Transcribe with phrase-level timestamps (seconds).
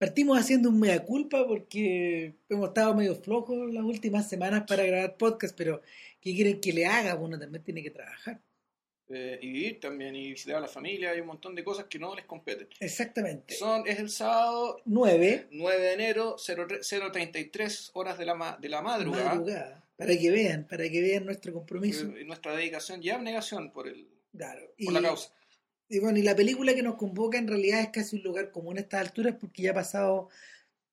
[0.00, 5.18] Partimos haciendo un mea culpa porque hemos estado medio flojos las últimas semanas para grabar
[5.18, 5.82] podcast, pero
[6.22, 7.12] ¿qué quieren que le haga?
[7.16, 8.40] Bueno, también tiene que trabajar.
[9.10, 11.98] Eh, y vivir también, y visitar a la familia, hay un montón de cosas que
[11.98, 12.66] no les competen.
[12.80, 13.52] Exactamente.
[13.52, 18.80] Son, es el sábado 9, 9 de enero, 0, 0.33 horas de la, de la
[18.80, 19.34] madrugada.
[19.34, 19.84] madrugada.
[19.98, 22.06] Para que vean, para que vean nuestro compromiso.
[22.16, 24.72] Eh, nuestra dedicación y abnegación por, el, Claro.
[24.82, 25.30] por la causa.
[25.90, 28.78] Y bueno, y la película que nos convoca en realidad es casi un lugar común
[28.78, 30.28] a estas alturas porque ya ha pasado,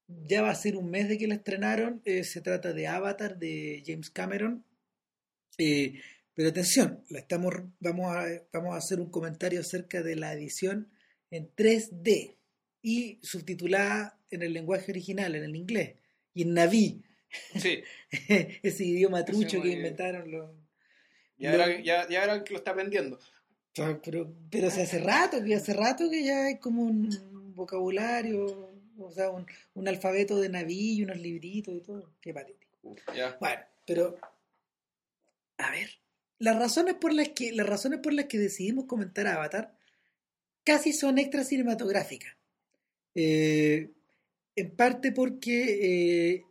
[0.07, 2.01] ya va a ser un mes de que la estrenaron.
[2.03, 4.65] Eh, se trata de Avatar de James Cameron.
[5.59, 6.01] Eh,
[6.33, 10.91] pero atención, la estamos, vamos, a, vamos a hacer un comentario acerca de la edición
[11.31, 12.35] en 3D
[12.81, 15.95] y subtitulada en el lenguaje original, en el inglés,
[16.33, 17.03] y en Naví,
[17.55, 17.83] Sí,
[18.63, 20.51] ese idioma trucho que inventaron los...
[21.37, 23.19] ya, Lo- era, ya, ya el que lo está aprendiendo.
[24.03, 29.11] Pero, pero se hace rato, que hace rato que ya hay como un vocabulario, o
[29.11, 32.11] sea, un, un alfabeto de Naví y unos libritos y todo.
[32.21, 32.67] Qué patético.
[33.39, 34.17] Bueno, pero
[35.57, 35.89] a ver,
[36.39, 39.75] las razones por las que las razones por las que decidimos comentar Avatar
[40.63, 42.35] casi son extra cinematográficas.
[43.15, 43.91] Eh,
[44.55, 46.45] en parte porque eh,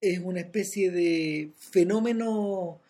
[0.00, 2.80] es una especie de fenómeno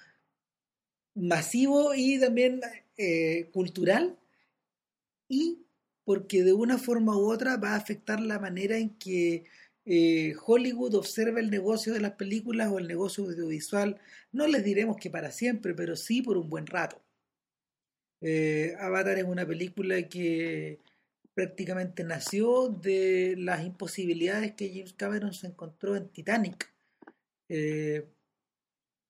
[1.14, 2.60] masivo y también
[2.96, 4.18] eh, cultural
[5.28, 5.66] y
[6.04, 9.44] porque de una forma u otra va a afectar la manera en que
[9.84, 14.00] eh, Hollywood observa el negocio de las películas o el negocio audiovisual,
[14.32, 17.00] no les diremos que para siempre, pero sí por un buen rato.
[18.20, 20.80] Eh, Avatar es una película que
[21.34, 26.72] prácticamente nació de las imposibilidades que James Cameron se encontró en Titanic.
[27.48, 28.08] Eh,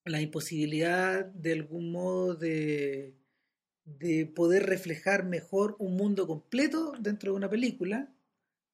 [0.04, 3.14] la imposibilidad de algún modo de,
[3.86, 8.12] de poder reflejar mejor un mundo completo dentro de una película,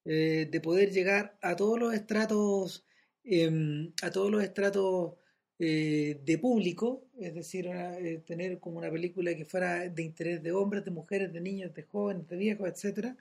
[0.05, 2.87] eh, de poder llegar a todos los estratos,
[3.25, 5.15] em, a todos los estratos
[5.59, 10.53] eh, de público, es decir, eh, tener como una película que fuera de interés de
[10.53, 13.17] hombres, de mujeres, de niños, de jóvenes, de viejos, etcétera,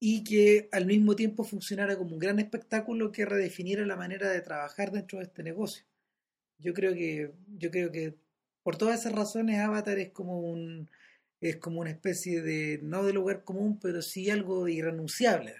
[0.00, 4.40] y que al mismo tiempo funcionara como un gran espectáculo que redefiniera la manera de
[4.42, 5.84] trabajar dentro de este negocio.
[6.58, 8.16] Yo creo que, yo creo que
[8.66, 10.90] por todas esas razones Avatar es como un,
[11.40, 15.54] es como una especie de, no de lugar común, pero sí algo irrenunciable.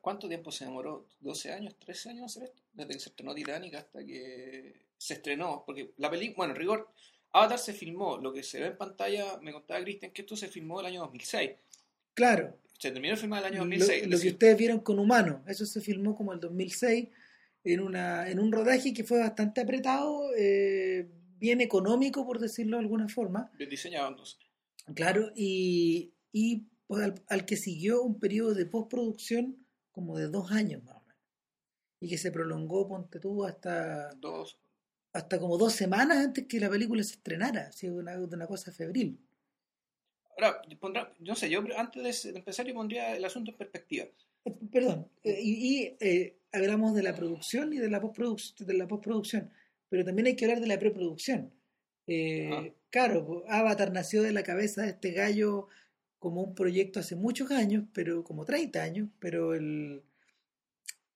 [0.00, 1.06] ¿Cuánto tiempo se demoró?
[1.20, 1.76] ¿12 años?
[1.86, 2.62] ¿13 años hacer esto?
[2.72, 5.64] Desde que se estrenó Titanic hasta que se estrenó.
[5.66, 6.88] Porque la película, bueno, en rigor,
[7.30, 8.16] Avatar se filmó.
[8.16, 11.00] Lo que se ve en pantalla, me contaba Cristian, que esto se filmó el año
[11.00, 11.50] 2006.
[12.14, 14.04] Claro, Se terminó de filmar el año lo, 2006.
[14.04, 17.10] es lo que ustedes vieron con Humano, eso se filmó como el 2006
[17.64, 21.06] en, una, en un rodaje que fue bastante apretado, eh,
[21.42, 23.50] bien económico, por decirlo de alguna forma.
[23.58, 24.38] bien diseñado entonces.
[24.94, 30.52] Claro, y, y pues, al, al que siguió un periodo de postproducción como de dos
[30.52, 31.20] años más o menos.
[32.00, 34.58] Y que se prolongó, ponte tú, hasta, Dos,
[35.12, 37.66] hasta como dos semanas antes que la película se estrenara.
[37.68, 39.18] Así, una, una cosa febril.
[40.36, 44.06] Ahora, pondrá, no sé, yo antes de empezar yo pondría el asunto en perspectiva.
[44.44, 48.74] Eh, Perdón, eh, y, y, eh, hablamos de la producción y de la, postproduc- de
[48.74, 49.50] la postproducción,
[49.92, 51.52] pero también hay que hablar de la preproducción.
[52.06, 52.64] Eh, Ah.
[52.90, 55.68] Claro, Avatar nació de la cabeza de este gallo
[56.18, 60.02] como un proyecto hace muchos años, pero como 30 años, pero el,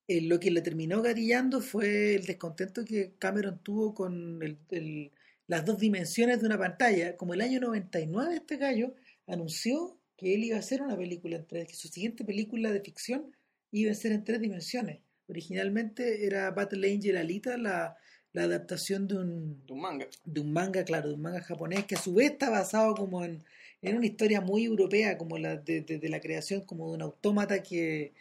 [0.08, 5.12] el- lo que le terminó gatillando fue el descontento que Cameron tuvo con el- el-
[5.46, 7.16] las dos dimensiones de una pantalla.
[7.16, 8.94] Como el año 99 este gallo
[9.26, 12.80] anunció que él iba a hacer una película en tres, que su siguiente película de
[12.80, 13.32] ficción
[13.70, 15.00] iba a ser en tres dimensiones.
[15.28, 17.96] Originalmente era Battle Angel Alita, la,
[18.36, 20.06] la adaptación de un, De un manga.
[20.24, 23.24] de un manga, claro, de un manga japonés que a su vez está basado como
[23.24, 23.42] en,
[23.82, 27.02] en una historia muy europea, como la de, de- de la creación como de un
[27.02, 28.12] autómata que,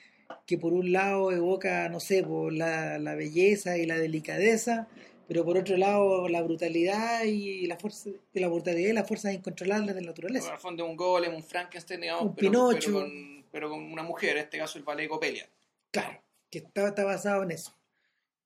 [0.46, 4.88] que por un lado evoca, no sé, por la, la belleza y la delicadeza,
[5.28, 9.96] pero por otro lado la brutalidad y la fuerza, la brutalidad y las fuerzas incontrolables
[9.96, 10.54] de la naturaleza.
[10.54, 12.80] el fondo un golem, un Frankenstein, digamos, Un pero, Pinocho.
[12.86, 15.48] pero con, pero con una mujer, en este caso el ballet Copelia.
[15.92, 17.74] Claro, que está, está basado en eso.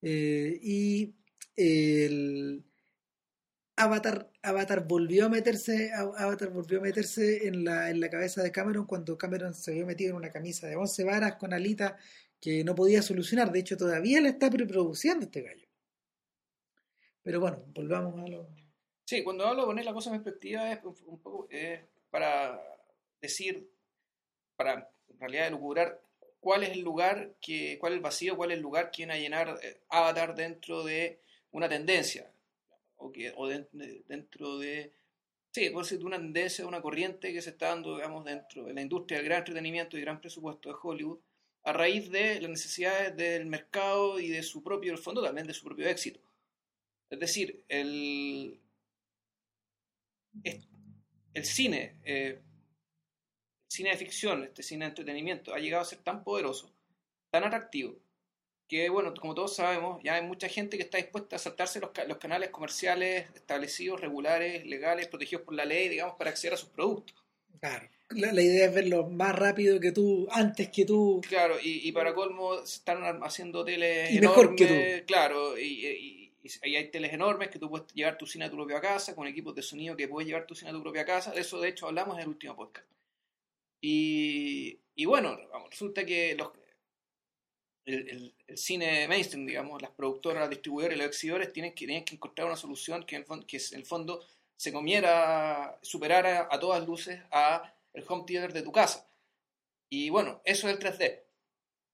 [0.02, 1.14] Eh, y
[1.60, 2.66] el
[3.76, 8.52] Avatar, Avatar volvió a meterse, Avatar volvió a meterse en la, en la cabeza de
[8.52, 11.98] Cameron cuando Cameron se vio metido en una camisa de 11 varas con alita
[12.42, 13.52] que no podía solucionar.
[13.52, 15.68] De hecho, todavía la está preproduciendo este gallo.
[17.22, 18.50] Pero bueno, volvamos a lo.
[19.06, 21.48] Sí, cuando hablo de poner la cosa en perspectiva es un poco
[22.10, 22.62] para
[23.22, 23.72] decir,
[24.56, 26.02] para en realidad elucubrar
[26.40, 27.36] cuál es el lugar,
[27.80, 30.84] cuál es el vacío, cuál es el lugar que viene a llenar eh, Avatar dentro
[30.84, 32.32] de una tendencia,
[32.98, 34.94] o, dentro de,
[35.52, 38.66] sí, por decir, de una tendencia, de una corriente que se está dando, digamos, dentro
[38.66, 41.20] de la industria del gran entretenimiento y gran presupuesto de Hollywood,
[41.64, 45.54] a raíz de las necesidades del mercado y de su propio, el fondo también de
[45.54, 46.20] su propio éxito.
[47.10, 48.60] Es decir, el,
[51.34, 52.42] el cine, eh,
[53.68, 56.72] cine de ficción, este cine de entretenimiento, ha llegado a ser tan poderoso,
[57.32, 58.00] tan atractivo,
[58.70, 61.90] que bueno, como todos sabemos, ya hay mucha gente que está dispuesta a saltarse los,
[61.90, 66.58] ca- los canales comerciales establecidos, regulares, legales, protegidos por la ley, digamos, para acceder a
[66.58, 67.16] sus productos.
[67.60, 67.90] Claro.
[68.12, 71.20] La, la idea es verlo más rápido que tú, antes que tú.
[71.28, 75.64] Claro, y, y para colmo están ar- haciendo teles Y mejor que enormes, claro, y,
[75.86, 79.14] y- y- hay teles enormes que tú puedes llevar tu cine a tu propia casa,
[79.16, 81.60] con equipos de sonido que puedes llevar tu cine a tu propia casa, de eso
[81.60, 82.88] de hecho hablamos en el último podcast.
[83.82, 86.50] Y, y bueno, vamos, resulta que los,
[87.94, 92.06] el, el- el cine mainstream, digamos, las productoras, distribuidores y los exhibidores tienen que, tienen
[92.06, 94.26] que encontrar una solución que en, el que en el fondo
[94.58, 99.08] se comiera, superara a todas luces a el home theater de tu casa.
[99.90, 101.24] Y bueno, eso es el 3D.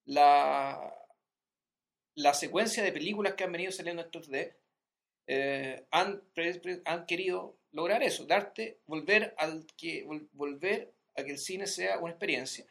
[0.06, 0.94] La,
[2.16, 4.56] la secuencia de películas que han venido saliendo en 3D
[5.28, 6.22] eh, han,
[6.86, 12.00] han querido lograr eso, darte, volver, al que, vol- volver a que el cine sea
[12.00, 12.66] una experiencia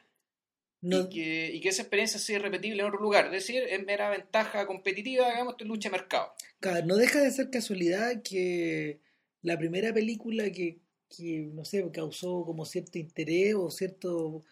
[0.86, 3.26] No, y, que, y que esa experiencia sea irrepetible en otro lugar.
[3.26, 6.32] Es decir, es mera ventaja competitiva, digamos, es lucha de mercado.
[6.60, 9.00] Claro, no deja de ser casualidad que
[9.42, 10.78] la primera película que,
[11.08, 14.42] que, no sé, causó como cierto interés o cierto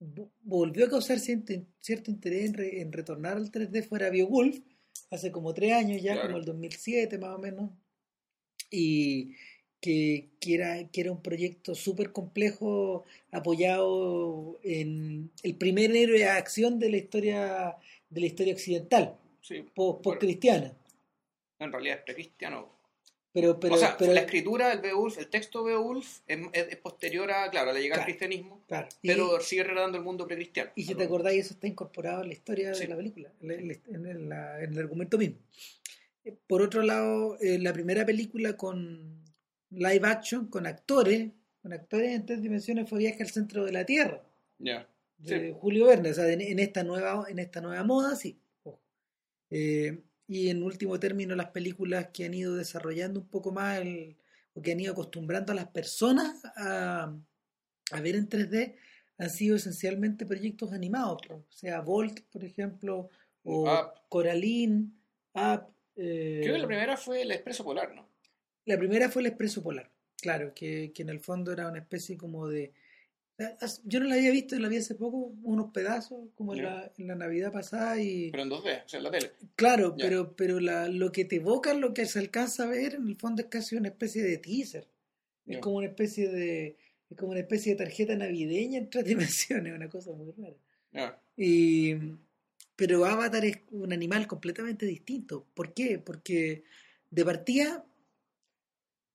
[0.00, 4.58] vo- volvió a causar cierto, cierto interés en, re- en retornar al 3D fuera Beowulf,
[5.10, 6.28] hace como tres años ya, Claro.
[6.28, 7.70] como el 2007 más o menos,
[8.70, 9.34] y
[9.80, 16.26] que, que era, que era un proyecto súper complejo apoyado en el primer héroe de
[16.28, 17.76] acción de la historia
[18.08, 20.72] de la historia occidental, Sí, post cristiana
[21.58, 22.68] en realidad es precristiano.
[23.32, 27.48] Pero, pero, o sea, pero, la escritura del Beowulf, el texto Beowulf es, posterior a,
[27.50, 28.00] claro, a la llegada Claro.
[28.02, 30.70] al cristianismo, claro, y- pero sigue retratando el mundo precristiano.
[30.74, 32.82] Y si te acordáis, eso está incorporado en la historia Sí.
[32.84, 35.36] de la película, en, el- en el, la- en el argumento mismo.
[36.24, 39.19] Eh, Por otro lado, eh, la primera película con
[39.70, 41.30] live action, con actores,
[41.62, 44.22] con actores en tres dimensiones, fue Viaje al Centro de la Tierra,
[44.58, 44.88] Ya.
[45.18, 45.56] de Sí.
[45.60, 48.38] Julio Verne, o sea, en, en esta nueva, en esta nueva moda, sí.
[49.50, 54.16] Eh, y en último término, las películas que han ido desarrollando un poco más el,
[54.54, 57.12] o que han ido acostumbrando a las personas a,
[57.92, 58.76] a ver en 3D
[59.18, 63.08] han sido esencialmente proyectos animados, o sea, Volt, por ejemplo,
[63.42, 63.92] o Up.
[64.08, 64.92] Coraline,
[65.34, 65.64] Up.
[65.96, 68.08] eh, Creo que la primera fue el Expreso Polar, ¿no?
[68.70, 69.90] La primera fue el Expreso Polar,
[70.20, 72.72] claro, que, que en el fondo era una especie como de...
[73.60, 76.92] as- Yo no la había visto, la vi hace poco, unos pedazos, como en, la,
[76.98, 79.32] en la Navidad pasada, y Pero en 2D, o sea, en la tele.
[79.56, 83.08] claro, pero, pero la, lo que te evoca, lo que se alcanza a ver, en
[83.08, 84.86] el fondo es casi una especie de teaser.
[85.46, 85.60] Es Ya.
[85.60, 86.76] como una especie de
[87.08, 90.32] es como una especie de tarjeta navideña en tres dimensiones, una cosa muy
[90.92, 91.20] rara.
[91.36, 91.94] Y,
[92.76, 95.46] pero Avatar es un animal completamente distinto.
[95.54, 95.98] ¿Por qué?
[95.98, 96.62] Porque
[97.10, 97.84] de partida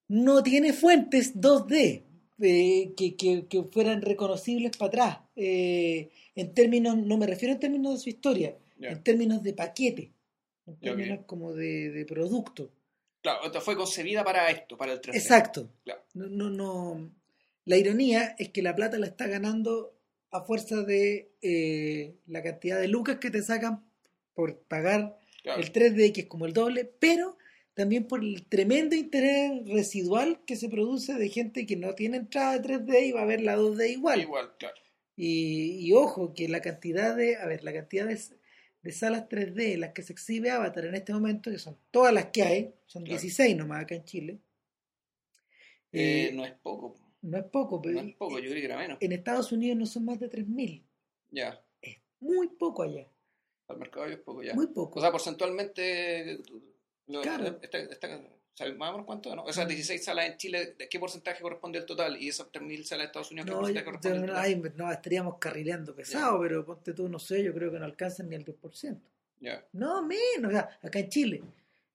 [0.08, 2.04] no tiene fuentes 2D
[2.42, 5.18] eh, que, que- que fueran reconocibles para atrás.
[5.36, 10.12] Eh, en términos, no me refiero en términos de su historia, en términos de paquete,
[10.68, 12.70] en términos como de, de producto.
[13.22, 15.16] Claro, fue concebida para esto, para el 3D.
[15.16, 15.70] Exacto.
[15.84, 16.02] Claro.
[16.14, 17.12] No, no, no.
[17.66, 19.94] La ironía es que la plata la está ganando
[20.32, 23.84] a fuerza de eh, la cantidad de lucas que te sacan
[24.34, 25.62] por pagar Claro.
[25.62, 27.38] el 3D, que es como el doble, pero
[27.76, 32.58] también por el tremendo interés residual que se produce de gente que no tiene entrada
[32.58, 34.22] de 3D y va a ver la 2D igual.
[34.22, 34.76] Igual, claro.
[35.16, 38.20] Y, y ojo, que la cantidad de, a ver, la cantidad de,
[38.82, 42.14] de salas 3D en las que se exhibe Avatar en este momento, que son todas
[42.14, 43.20] las que hay, son Claro.
[43.22, 44.40] 16 nomás acá en Chile.
[45.92, 48.66] Eh, Eh, no es poco, no es poco, pero no es poco, yo creí que
[48.66, 48.98] era menos.
[49.00, 50.84] en Estados Unidos no son más de 3.000.
[51.32, 51.62] Ya,
[52.20, 53.08] Muy poco allá.
[53.68, 54.54] al mercado es poco ya.
[54.54, 55.00] Muy poco.
[55.00, 56.40] O sea, porcentualmente,
[57.08, 57.60] lo- Claro.
[57.62, 58.22] esta- esta-
[58.54, 59.36] ¿sabes más o menos cuánto?
[59.36, 59.44] ¿no?
[59.44, 62.22] O sea, 16 salas en Chile, ¿de qué porcentaje corresponde al total?
[62.22, 64.44] Y esas 3.000 salas de Estados Unidos, ¿qué no, porcentaje corresponde al no, total?
[64.46, 68.30] ay, no, estaríamos carrileando pesado, pero ponte tú, no sé, yo creo que no alcanzan
[68.30, 69.02] ni el 10%.
[69.42, 69.64] Ya.
[69.74, 71.44] No, menos, acá en Chile.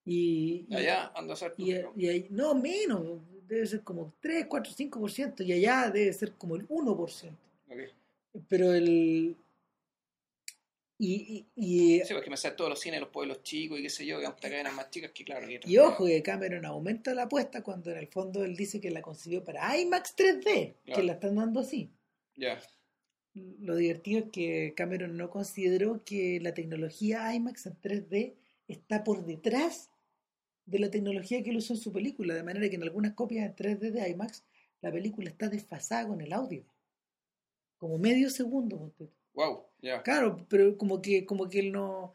[0.05, 1.55] Y, y- Allá anda a ser.
[1.57, 6.57] y, y no, menos, debe ser como 3, 4, 5%, y allá debe ser como
[6.57, 7.37] el 1%.
[7.69, 7.79] Ok.
[8.49, 9.35] Pero el...
[11.03, 13.83] Y, y, y, Sí, porque me salen todos los cines de los pueblos chicos y
[13.83, 15.47] qué sé yo, que hasta cadenas más chicas que claro.
[15.49, 18.91] que- y ojo, que Cameron aumenta la apuesta cuando en el fondo él dice que
[18.91, 21.91] la concibió para IMAX 3D, que la están dando así.
[22.37, 22.61] Ya,
[23.33, 28.35] Lo divertido es que Cameron no consideró que la tecnología IMAX en 3D
[28.69, 29.89] está por detrás
[30.67, 33.47] de la tecnología que él usó en su película, de manera que en algunas copias
[33.47, 34.45] en 3D de IMAX
[34.83, 36.63] la película está desfasada con el audio.
[37.79, 38.93] Como medio segundo.
[39.35, 39.67] Wow.
[40.03, 42.13] Claro, pero como que, como que él no,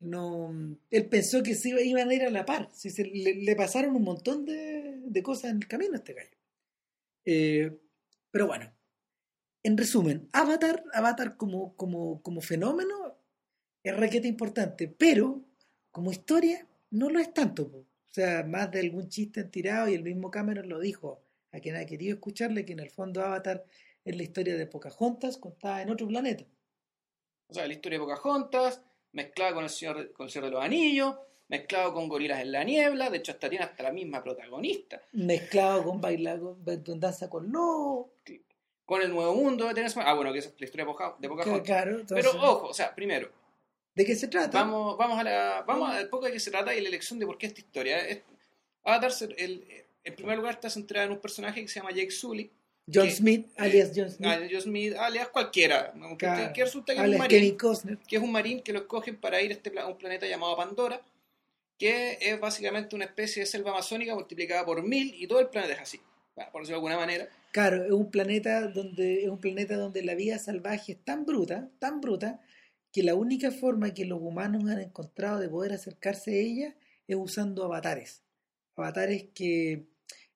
[0.00, 0.52] no,
[0.90, 2.68] él pensó que se iba, iban a ir a la par.
[2.72, 6.36] Si se- le, pasaron un montón de, de cosas en el camino a este gallo.
[7.24, 7.78] Eh,
[8.30, 8.72] pero bueno,
[9.62, 13.16] en resumen, Avatar, Avatar como, como, como fenómeno
[13.82, 15.44] es raqueta importante, pero
[15.90, 17.64] como historia no lo es tanto.
[17.64, 21.60] O sea, más de algún chiste han tirado y el mismo Cameron lo dijo a
[21.60, 23.64] quien ha querido escucharle que en el fondo Avatar
[24.04, 26.44] es la historia de Pocahontas contada en otro planeta.
[27.48, 28.80] O sea, la historia de Pocahontas,
[29.12, 31.16] mezclada con el Señor, con el Señor de los Anillos,
[31.48, 35.00] mezclado con Gorilas en la Niebla, de hecho hasta tiene hasta la misma protagonista.
[35.12, 38.14] mezclado con bailar con, con danza con lobo.
[38.86, 39.86] Con el Nuevo Mundo de.
[39.96, 41.62] Ah, bueno, que esa es la historia de Poca- de Pocahontas.
[41.66, 43.30] Claro, entonces, Pero ojo, o sea, primero,
[43.94, 44.58] ¿de qué se trata?
[44.58, 47.24] vamos, vamos a la, vamos al poco de qué se trata y la elección de
[47.24, 47.98] por qué esta historia.
[48.06, 48.20] Es,
[48.84, 49.64] Avatar, el,
[50.04, 52.50] en primer lugar, está centrada en un personaje que se llama Jake Sully,
[52.92, 56.52] John que- Smith, alias John Smith, alias Joe Smith, alias cualquiera, que, Claro.
[56.52, 57.56] que resulta que es un alias marín.
[57.56, 60.26] Kevin que es un marín que lo escogen para ir a, este, a un planeta
[60.26, 61.00] llamado Pandora,
[61.78, 65.74] que es básicamente una especie de selva amazónica multiplicada por mil y todo el planeta
[65.74, 66.00] es así,
[66.52, 67.28] por decirlo de alguna manera.
[67.52, 71.70] Claro, es un planeta donde es un planeta donde la vida salvaje es tan bruta,
[71.78, 72.40] tan bruta,
[72.92, 76.76] que la única forma que los humanos han encontrado de poder acercarse a ella
[77.08, 78.22] es usando avatares.
[78.76, 79.86] Avatares que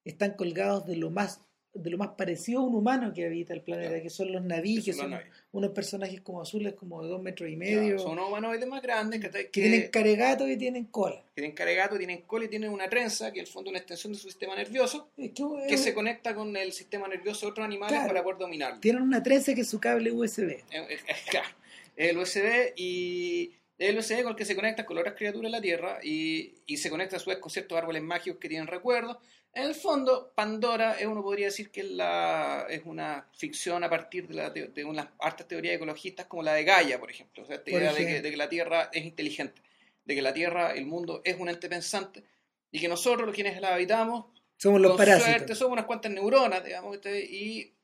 [0.04, 1.40] están colgados de lo más
[1.82, 4.02] de lo más parecido a un humano que habita el planeta, Claro.
[4.02, 5.18] que son los naví, que son
[5.52, 9.20] unos personajes como azules, como de dos metros y medio, Son unos humanoides más grandes
[9.20, 11.16] que, que que, tienen caregato y tienen cola.
[11.34, 13.78] que tienen caregato, tienen cola y tienen una trenza, que en el fondo es una
[13.78, 17.46] extensión de su sistema nervioso, Es que, que es- se conecta con el sistema nervioso
[17.46, 18.08] de otros animales Claro.
[18.08, 18.80] para poder dominarlo.
[18.80, 20.62] tienen una trenza que es su cable USB.
[21.30, 21.48] Claro,
[21.96, 25.60] el USB y el USB con el que se conectan con otras criaturas en la
[25.60, 29.18] Tierra y, y se conecta a su vez con ciertos árboles mágicos que tienen recuerdos.
[29.58, 33.90] En el fondo, Pandora es, uno podría decir que es, la, es una ficción a
[33.90, 37.42] partir de, la teo- de unas hartas teorías ecologistas como la de Gaia, por ejemplo.
[37.42, 39.60] O sea, esta idea de que, de la Tierra es inteligente,
[40.04, 42.22] de que la Tierra, el mundo, es un ente pensante
[42.70, 44.26] y que nosotros, los quienes la habitamos,
[44.58, 45.26] Somos los con parásitos.
[45.26, 47.74] suerte somos unas cuantas neuronas, digamos, y,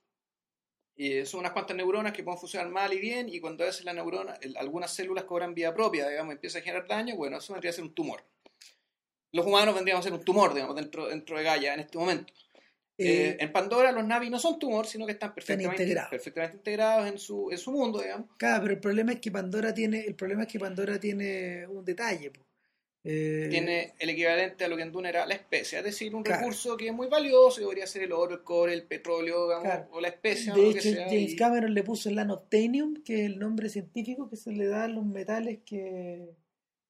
[0.96, 3.84] y son unas cuantas neuronas que pueden funcionar mal y bien, y cuando a veces
[3.84, 7.52] la neurona, el- algunas células cobran vida propia, digamos, empieza a generar daño, bueno, eso
[7.52, 8.22] vendría a ser un tumor.
[9.34, 12.32] Los humanos vendríamos a ser un tumor, digamos, dentro, dentro de Gaia en este momento.
[12.96, 16.10] Eh, Eh, en Pandora los Navi no son tumor, sino que están perfectamente integrados.
[16.10, 18.28] perfectamente integrados en su, en su mundo, digamos.
[18.38, 21.84] Claro, pero el problema es que Pandora tiene, el problema es que Pandora tiene un
[21.84, 22.30] detalle.
[23.06, 26.22] Eh, Tiene el equivalente a lo que en Dune era la especie, es decir, un
[26.22, 26.38] Claro.
[26.40, 29.64] recurso que es muy valioso, que podría ser el oro, el cobre, el petróleo, digamos,
[29.64, 29.88] Claro.
[29.90, 31.04] o la especie, o de lo hecho, que sea.
[31.06, 34.66] James y- Cameron le puso el anobtainium, que es el nombre científico que se le
[34.68, 36.30] da a los metales que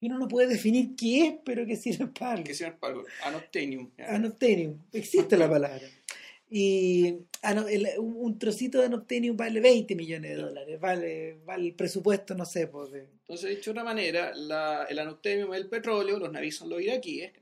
[0.05, 2.45] y uno no puede definir qué es, pero que sirve para algo.
[2.45, 3.07] que sirven para algo.
[3.25, 3.91] Anobtainium.
[3.97, 4.15] ya.
[4.15, 5.87] Anobtainium, existe la palabra.
[6.51, 7.17] Y
[7.99, 12.67] un, trocito de anobtainium vale 20 millones de dólares, vale, vale el presupuesto, no sé,
[12.67, 16.57] pues, de- Entonces, dicho de otra manera, la- el anobtainium es el petróleo, los navíos
[16.57, 17.33] son los iraquíes.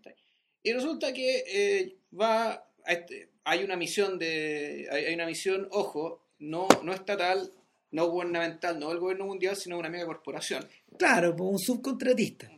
[0.62, 2.52] Y resulta que eh, va
[2.84, 7.50] a este- hay una misión de hay, hay una misión, ojo, no, no estatal,
[7.90, 10.66] no gubernamental, no del gobierno mundial, sino una mega corporación.
[10.96, 12.50] Claro, pues un subcontratista.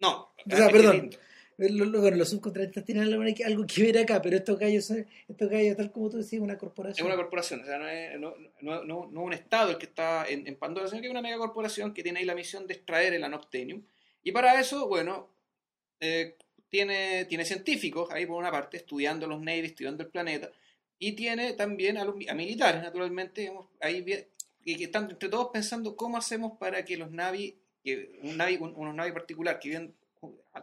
[0.00, 1.10] No, sea, es perdón.
[1.56, 6.08] bueno, los subcontratistas tienen algo que ver acá, pero estos gallos estos gallos, tal como
[6.08, 7.06] tú decías, una Es corporación.
[7.06, 10.26] una corporación, o sea, no es no, no, no- no un estado el que está
[10.28, 12.74] en, en Pandora, sino que es una mega corporación que tiene ahí la misión de
[12.74, 13.82] extraer el anobtainium.
[14.22, 15.28] Y para eso, bueno,
[16.00, 16.36] eh,
[16.68, 20.50] tiene, tiene científicos ahí por una parte, estudiando los Navy, estudiando el planeta,
[21.00, 24.28] y tiene también a, los, a militares, naturalmente, digamos, ahí que,
[24.64, 27.56] están entre todos pensando cómo hacemos para que los Navi,
[27.96, 29.94] que un Navi, un- unos Navi particular que viven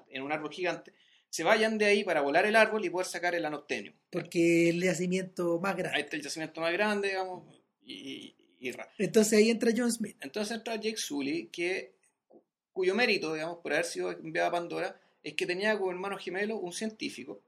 [0.10, 0.94] en un árbol gigante,
[1.29, 3.96] se vayan de ahí para volar el árbol y poder sacar el anobtainium.
[4.10, 6.00] Porque el yacimiento más Ahí grande.
[6.01, 7.44] está el yacimiento más grande, digamos,
[7.84, 10.15] y, y ra- Entonces ahí entra John Smith.
[10.22, 11.94] Entonces entra Jake Sully, que,
[12.72, 16.58] cuyo mérito, digamos, por haber sido enviado a Pandora, es que tenía como hermano gemelo
[16.58, 17.41] un científico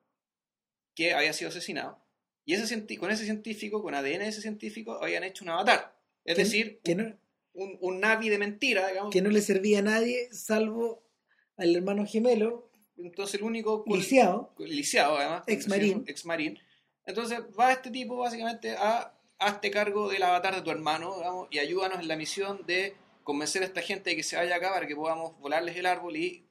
[0.96, 2.00] que había sido asesinado.
[2.46, 5.94] Y ese con ese científico, con ADN de ese científico, habían hecho un avatar.
[6.26, 7.18] Es decir, no,
[7.58, 9.12] un, un Navi de mentira, digamos.
[9.12, 11.04] que no le servía a nadie salvo
[11.58, 13.84] al hermano gemelo, Entonces el único...
[13.88, 16.04] lisiado, lisiado además, Ex marín.
[16.08, 16.58] ex marín.
[17.06, 21.60] Entonces va este tipo básicamente a hazte cargo del avatar de tu hermano, digamos, y
[21.60, 24.88] ayúdanos en la misión de convencer a esta gente de que se vaya acá para
[24.88, 26.48] que podamos volarles el árbol y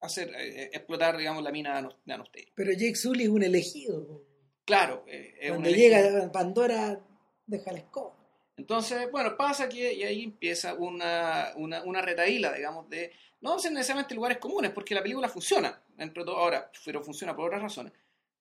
[0.00, 2.46] hacer eh, explotar, digamos, la mina Anostei.
[2.54, 4.22] pero Jake Sully es un elegido.
[4.64, 5.98] Claro, eh, es un Cuando elegido.
[6.00, 7.00] llega a Pandora,
[7.46, 8.15] deja la escoba.
[8.56, 13.72] Entonces, bueno, pasa que y ahí empieza una, una, una retaíla, digamos, de no ser
[13.72, 17.62] necesariamente lugares comunes, porque la película funciona, dentro de todo, ahora, pero funciona por otras
[17.62, 17.92] razones.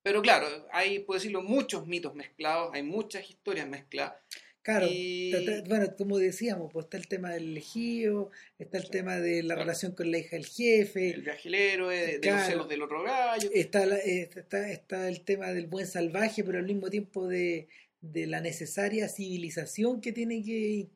[0.02, 4.14] Pero claro, hay, puedo decirlo, muchos mitos mezclados, hay muchas historias mezcladas.
[4.62, 5.32] Claro, Y-
[5.68, 8.90] bueno, como decíamos, pues está el tema del elegido, está el Sí.
[8.92, 9.62] tema de la Claro.
[9.62, 12.38] relación con la hija del jefe, El héroe, de, de Claro.
[12.38, 13.50] los celos del otro gallo.
[13.54, 17.68] está, la- eh, está, está el tema del buen salvaje, pero al mismo tiempo de,
[18.12, 20.90] de la necesaria civilización que tiene que,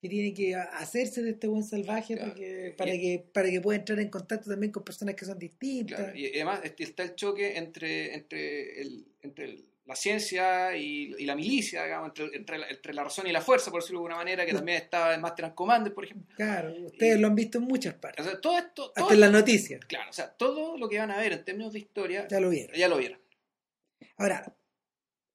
[0.00, 2.30] que tiene que hacerse de este buen salvaje Claro.
[2.32, 5.38] para que, para que, para que pueda entrar en contacto también con personas que son
[5.38, 5.98] distintas.
[5.98, 11.26] Claro, y además está el choque entre, entre, el, entre el- la ciencia y, y
[11.26, 14.06] la milicia, digamos, entre, entre, la, entre la razón y la fuerza, por decirlo de
[14.06, 16.34] alguna manera, que también está en Master and Commander, por ejemplo.
[16.34, 19.14] Claro, ustedes Y- lo han visto en muchas O partes, sea, todo esto, todo hasta
[19.14, 21.78] en las noticias, claro, o sea, todo lo que van a ver en términos de
[21.78, 22.74] historia, ya lo vieron.
[22.76, 23.20] ya lo vieron.
[24.16, 24.56] Ahora,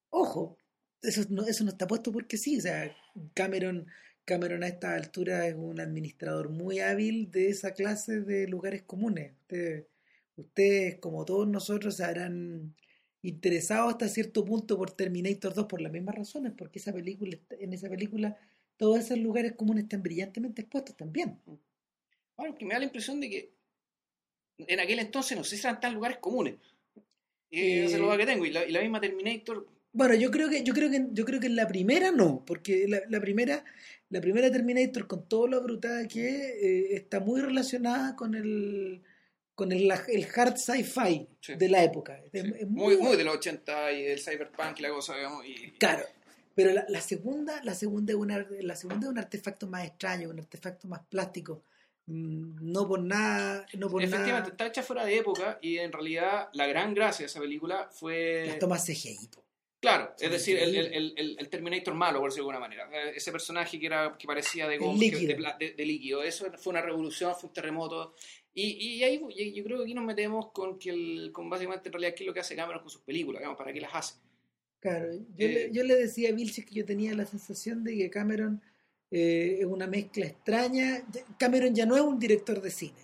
[0.09, 0.57] ojo,
[1.01, 2.95] eso no, eso no está puesto porque sí, o sea,
[3.33, 3.87] Cameron,
[4.25, 9.33] Cameron a esta altura es un administrador muy hábil de esa clase de lugares comunes.
[9.41, 9.85] Ustedes,
[10.35, 12.75] ustedes como todos nosotros, habrán
[13.23, 17.73] interesado hasta cierto punto por Terminator 2 por las mismas razones, porque esa película, en
[17.73, 18.37] esa película
[18.77, 21.39] todos esos lugares comunes están brillantemente expuestos también.
[22.35, 23.53] Bueno, que me da la impresión de que
[24.57, 26.55] en aquel entonces no sé si eran tan lugares comunes.
[27.49, 28.45] Y Eh, esa es la duda que tengo.
[28.45, 31.55] Y la misma Terminator, Bueno, yo creo que, yo creo que, yo creo que en
[31.55, 33.63] la primera no, porque la, la primera,
[34.09, 39.01] la primera Terminator, con todo lo brutal que es, eh, está muy relacionada con el
[39.53, 41.53] con el, el hard sci-fi Sí.
[41.55, 42.19] de la época.
[42.31, 45.45] Es- sí, es muy, muy de los 80 y del cyberpunk y la cosa, digamos.
[45.45, 46.03] Y, Claro.
[46.55, 50.29] Pero la, la segunda, la segunda es una, la segunda es un artefacto más extraño,
[50.29, 51.63] un artefacto más plástico.
[52.07, 54.49] Mm, No por nada, no por Efectivamente, nada.
[54.51, 58.45] está hecha fuera de época y en realidad la gran gracia de esa película fue...
[58.47, 59.27] Las tomas CGI.
[59.31, 59.43] po.
[59.81, 60.95] Claro, es decir, el, increíble.
[60.97, 62.89] el- el- el Terminator malo, por decirlo de alguna manera.
[63.09, 65.35] Eh, Ese personaje que era que parecía de goma, líquido.
[65.35, 66.21] de, de- de líquido.
[66.23, 68.13] Eso fue una revolución, fue un terremoto.
[68.53, 68.63] Y,
[68.97, 69.19] y ahí
[69.53, 72.27] yo creo que aquí nos metemos con que el, con básicamente en realidad qué es
[72.27, 74.15] lo que hace Cameron con sus películas, digamos, para qué las hace.
[74.79, 77.95] Claro, yo, Eh, le, yo le decía a Vilches que yo tenía la sensación de
[77.97, 78.61] que Cameron
[79.09, 81.03] eh, es una mezcla extraña.
[81.39, 82.99] Cameron ya no es un director de cine.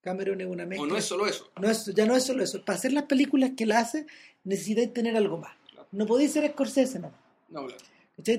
[0.00, 0.84] Cameron es una mezcla.
[0.84, 1.50] O no es solo eso.
[1.60, 2.64] no es- ya no es solo eso.
[2.64, 4.06] Para hacer las películas que él hace,
[4.44, 5.56] necesitáis tener algo más.
[5.94, 7.12] No podéis ser Scorsese, no.
[7.48, 7.82] No, claro.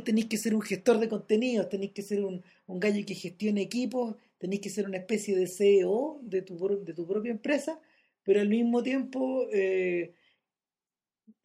[0.03, 3.61] Tenéis que ser un gestor de contenidos, tenéis que ser un, un gallo que gestione
[3.61, 7.79] equipos, tenéis que ser una especie de CEO de tu, pro- de tu propia empresa,
[8.23, 10.13] pero al mismo tiempo, eh,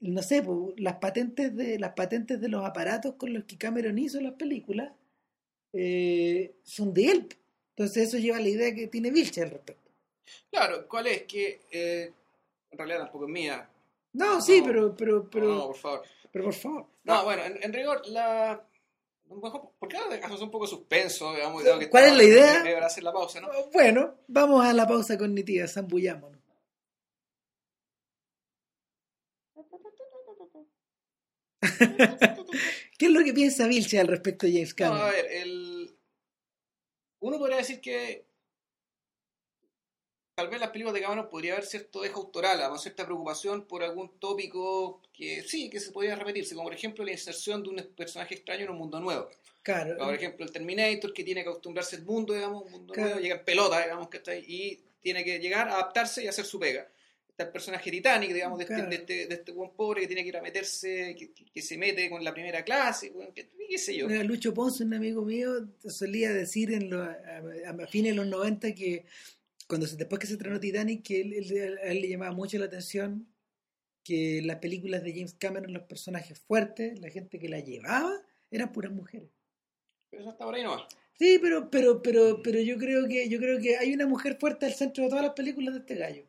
[0.00, 3.98] no sé, po, las patentes de las patentes de los aparatos con los que Cameron
[3.98, 4.92] hizo las películas
[5.72, 7.28] eh, son de él.
[7.76, 9.90] Entonces eso lleva a la idea que tiene Vilche al respecto.
[10.50, 11.22] Claro, ¿cuál es?
[11.22, 12.12] Que eh,
[12.70, 13.68] en realidad tampoco es mía.
[14.12, 14.66] No, sí, No.
[14.66, 16.02] pero, pero, pero, no, por favor.
[16.32, 16.86] pero por favor.
[17.04, 18.66] No, bueno, en, en rigor, la...
[19.78, 21.32] ¿Por qué no dejamos un poco suspenso?
[21.34, 22.62] Digamos, dado que ¿Cuál es la idea?
[22.64, 23.48] Deberá hacer la pausa, ¿no?
[23.72, 26.40] Bueno, vamos a la pausa cognitiva, zambullámonos.
[32.98, 35.10] ¿Qué es lo que piensa Vilche al respecto de James No, a Cameron?
[35.12, 35.96] ver, el...
[37.20, 38.26] uno podría decir que
[40.40, 43.82] tal vez las películas de Cameron podría haber cierto dejo autoral, digamos, cierta preocupación por
[43.82, 47.76] algún tópico que sí, que se podría repetirse, como por ejemplo la inserción de un
[47.94, 49.28] personaje extraño en un mundo nuevo.
[49.62, 53.10] Claro, Por ejemplo, el Terminator, que tiene que acostumbrarse al mundo, digamos, un mundo Claro.
[53.10, 56.46] nuevo, llega en pelota, digamos, que está ahí, y tiene que llegar, adaptarse y hacer
[56.46, 56.88] su pega.
[57.28, 58.88] Está el personaje Titanic, digamos, de este, Claro.
[58.90, 61.60] de este, de este buen pobre que tiene que ir a meterse, que, que- que
[61.62, 64.08] se mete con la primera clase, que- qué sé yo.
[64.08, 68.26] Lucho Ponce, un amigo mío, solía decir en lo- a, a- a fines de los
[68.26, 69.04] 90 que
[69.70, 72.58] cuando se- después que se estrenó Titanic, que él- él- a él le llamaba mucho
[72.58, 73.26] la atención
[74.04, 78.12] que las películas de James Cameron, los personajes fuertes, la gente que la llevaba,
[78.50, 79.30] eran puras mujeres.
[80.10, 80.82] Pero eso por ahí nomás.
[81.18, 84.66] Sí, pero, pero, pero, pero yo creo que, yo creo que hay una mujer fuerte
[84.66, 86.24] al centro de todas las películas de este gallo.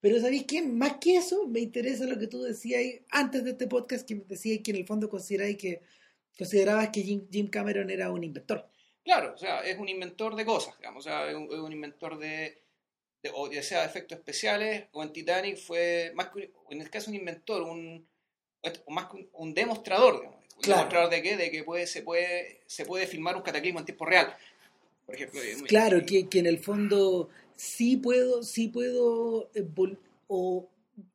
[0.00, 0.62] Pero ¿sabéis qué?
[0.62, 2.80] Más que eso, me interesa lo que tú decías
[3.10, 5.82] antes de este podcast, que decías que en el fondo consideráis que
[6.38, 8.66] considerabas que Jim, Jim Cameron era un inventor.
[9.04, 11.72] Claro, o sea, es un inventor de cosas, digamos, o sea, es un, es un
[11.72, 12.62] inventor de,
[13.26, 16.90] de- o ya sea efectos especiales, o en Titanic fue más que, un- en el
[16.90, 18.06] caso un inventor, un,
[18.86, 20.36] o más que un, un demostrador, digamos.
[20.56, 20.78] ¿Un Claro.
[20.80, 21.36] demostrador de qué?
[21.36, 24.34] De que puede, se, puede, se puede filmar un cataclismo en tiempo real.
[25.04, 29.98] Por ejemplo, muy- Claro, que, que en el fondo sí puedo, sí puedo, eh, vol-
[30.28, 30.68] o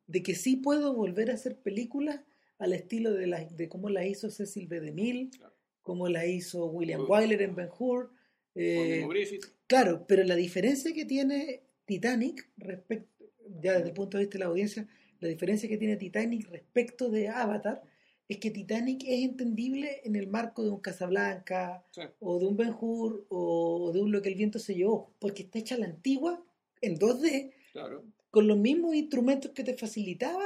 [0.07, 2.19] de que sí puedo volver a hacer películas
[2.59, 4.79] al estilo de, la, de cómo la hizo Cecil B.
[4.79, 5.53] DeMille, Claro.
[5.81, 7.03] cómo la hizo William.
[7.09, 8.11] Wyler en Ben Hur.
[8.55, 9.05] eh.
[9.67, 13.25] Claro, pero la diferencia que tiene Titanic respecto,
[13.61, 14.87] ya desde el punto de vista de la audiencia,
[15.19, 17.83] la diferencia que tiene Titanic respecto de Avatar
[18.27, 22.01] es que Titanic es entendible en el marco de un Casablanca Sí.
[22.19, 25.43] o de un Ben Hur o de un Lo que el viento se llevó, porque
[25.43, 26.41] está hecha la antigua
[26.81, 28.03] en 2D Claro.
[28.29, 30.45] con los mismos instrumentos que te facilitaba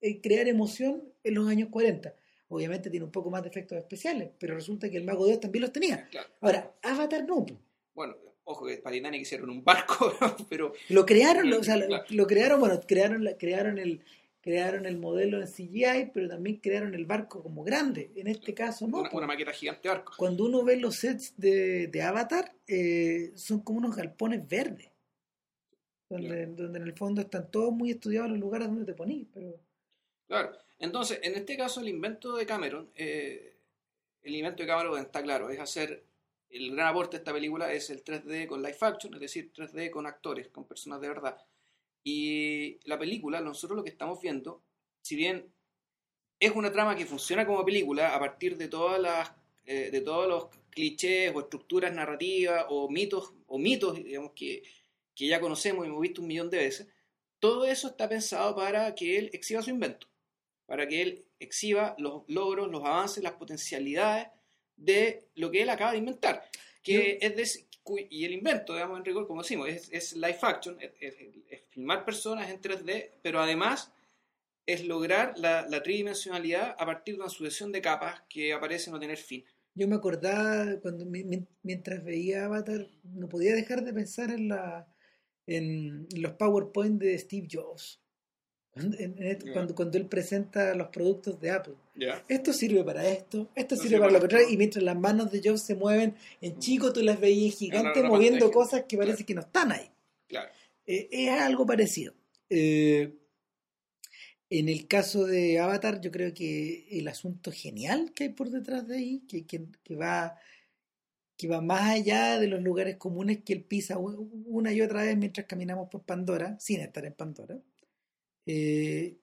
[0.00, 2.14] eh, crear emoción en los años 40.
[2.48, 5.40] obviamente tiene un poco más de efectos especiales, pero resulta que el Mago de Oz
[5.40, 6.06] también los tenía.
[6.10, 6.28] Claro.
[6.40, 7.44] Ahora, Avatar no.
[7.92, 8.14] Bueno,
[8.48, 10.12] ojo que para Titanic hicieron un barco,
[10.48, 12.04] pero Lo crearon, lo, o sea, lo- Claro.
[12.10, 14.02] lo, crearon, bueno, crearon, crearon el
[14.40, 18.12] crearon el modelo en CGI, pero también crearon el barco como grande.
[18.14, 19.00] En este caso no.
[19.00, 20.12] una, una maqueta gigante de barco.
[20.16, 24.88] Cuando uno ve los sets de, de Avatar, eh, son como unos galpones verdes.
[26.08, 29.26] Donde, donde en el fondo están todos muy estudiados los lugares donde te ponís.
[29.34, 29.58] Pero
[30.28, 30.52] Claro.
[30.78, 33.56] Entonces, en este caso, el invento de Cameron, eh,
[34.22, 36.04] el invento de Cameron está claro, es hacer,
[36.50, 39.90] el gran aporte de esta película es el 3D con live action, es decir, 3D
[39.90, 41.36] con actores, con personas de verdad.
[42.02, 44.62] Y la película, nosotros lo que estamos viendo,
[45.02, 45.52] si bien
[46.38, 49.32] es una trama que funciona como película a partir de todas las
[49.64, 54.62] eh, de todos los clichés o estructuras narrativas o mitos o mitos digamos que,
[55.14, 56.88] que ya conocemos y hemos visto un millón de veces
[57.40, 60.06] todo eso está pensado para que él exhiba su invento
[60.66, 64.28] para que él exhiba los logros los avances las potencialidades
[64.76, 66.42] de lo que él acaba de inventar
[66.82, 67.66] que es de-
[68.10, 71.14] y el invento digamos en rigor como decimos es, es live action es, es-
[71.50, 73.92] es filmar personas en 3D pero además
[74.66, 78.98] es lograr la, la tridimensionalidad a partir de una sucesión de capas que aparece no
[78.98, 79.44] tener fin.
[79.74, 84.48] yo me acordaba cuando mi- mi- mientras veía Avatar, no podía dejar de pensar en
[84.48, 84.88] la
[85.46, 88.00] en los PowerPoint de Steve Jobs.
[88.76, 89.52] Cuando, en- en- Ya.
[89.54, 91.74] cuando, cuando él presenta los productos de Apple.
[92.28, 95.40] Esto sirve para esto, esto No sirve para lo contrario, y mientras las manos de
[95.42, 99.26] Jobs se mueven en chico, tú las veías gigantes moviendo cosas que parece Claro.
[99.26, 99.90] que no están ahí.
[100.28, 100.50] Claro.
[100.86, 102.12] Eh, es algo parecido.
[102.50, 103.14] Eh,
[104.50, 108.86] en el caso de Avatar, yo creo que el asunto genial que hay por detrás
[108.86, 110.36] de ahí, que, que, que va
[111.38, 115.18] que va más allá de los lugares comunes que él pisa una y otra vez
[115.18, 117.58] mientras caminamos por Pandora, sin estar en Pandora,
[118.46, 119.18] eh,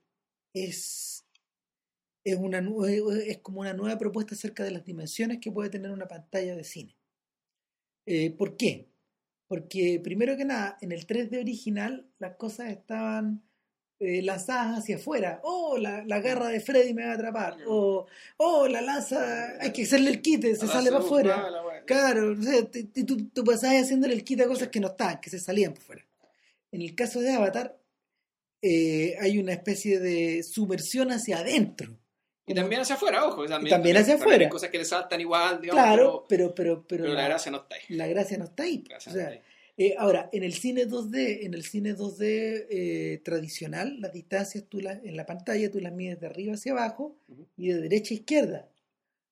[0.53, 1.25] es,
[2.23, 2.59] es, una,
[3.25, 6.63] es como una nueva propuesta acerca de las dimensiones que puede tener una pantalla de
[6.63, 6.95] cine.
[8.05, 8.89] Eh, ¿Por qué?
[9.47, 13.43] Porque primero que nada, en el 3D original las cosas estaban
[13.99, 15.39] eh, lanzadas hacia afuera.
[15.43, 17.57] Oh, la, la garra de Freddy me va a atrapar.
[17.67, 18.05] O,
[18.37, 21.35] oh, la lanza, hay que hacerle el quite, se La sale para afuera.
[21.85, 24.87] Claro, no sé, te- te- tú, tú pasabas haciéndole el quite a cosas que no
[24.87, 26.05] estaban, que se salían por fuera.
[26.71, 27.77] En el caso de Avatar,
[28.63, 31.99] eh, hay una especie de submersión hacia adentro.
[32.47, 33.45] Y también hacia afuera, ojo.
[33.45, 34.49] También, también hacia también hay afuera.
[34.49, 37.51] cosas que le saltan igual, digamos, Claro, pero, pero, pero, pero, pero la la, gracia
[37.51, 37.81] no está ahí.
[37.89, 38.83] la gracia no está ahí.
[38.87, 39.51] Gracia O no sea, está ahí.
[39.77, 44.79] eh, ahora, en el cine 2D, en el cine 2D eh, tradicional, las distancias tú
[44.81, 47.15] las, en la pantalla tú las mides de arriba hacia abajo
[47.57, 48.69] y de derecha a izquierda.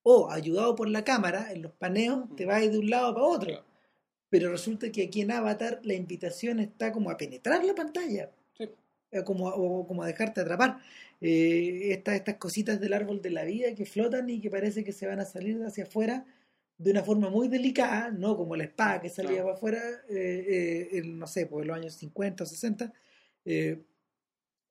[0.04, 3.48] O, ayudado por la cámara, en los paneos te vas de un lado para otro.
[3.50, 3.66] Claro.
[4.30, 8.32] Pero resulta que aquí en Avatar la invitación está como a penetrar la pantalla,
[9.26, 10.80] como, a- o como a dejarte atrapar.
[11.20, 14.92] Eh, estas, estas cositas del árbol de la vida que flotan y que parece que
[14.94, 16.26] se van a salir hacia afuera
[16.78, 19.46] de una forma muy delicada, no como la espada que salía Claro.
[19.46, 20.46] para afuera, eh,
[20.94, 22.92] eh, en, no sé, por los años 50 o 60,
[23.46, 23.84] eh,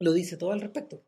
[0.00, 1.04] lo dice todo al respecto.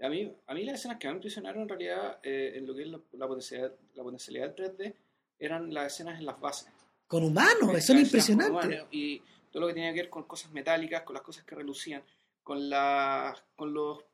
[0.00, 2.82] A mí, a mí las escenas que me impresionaron en realidad eh, en lo que
[2.82, 4.94] es la, la potencialidad, la potencialidad del 3D
[5.38, 6.68] eran las escenas en las bases.
[7.06, 8.50] Con humanos, son impresionantes.
[8.50, 9.22] humanos Y
[9.52, 12.02] todo lo que tenía que ver con cosas metálicas, con las cosas que relucían,
[12.44, 14.04] con, las con, los,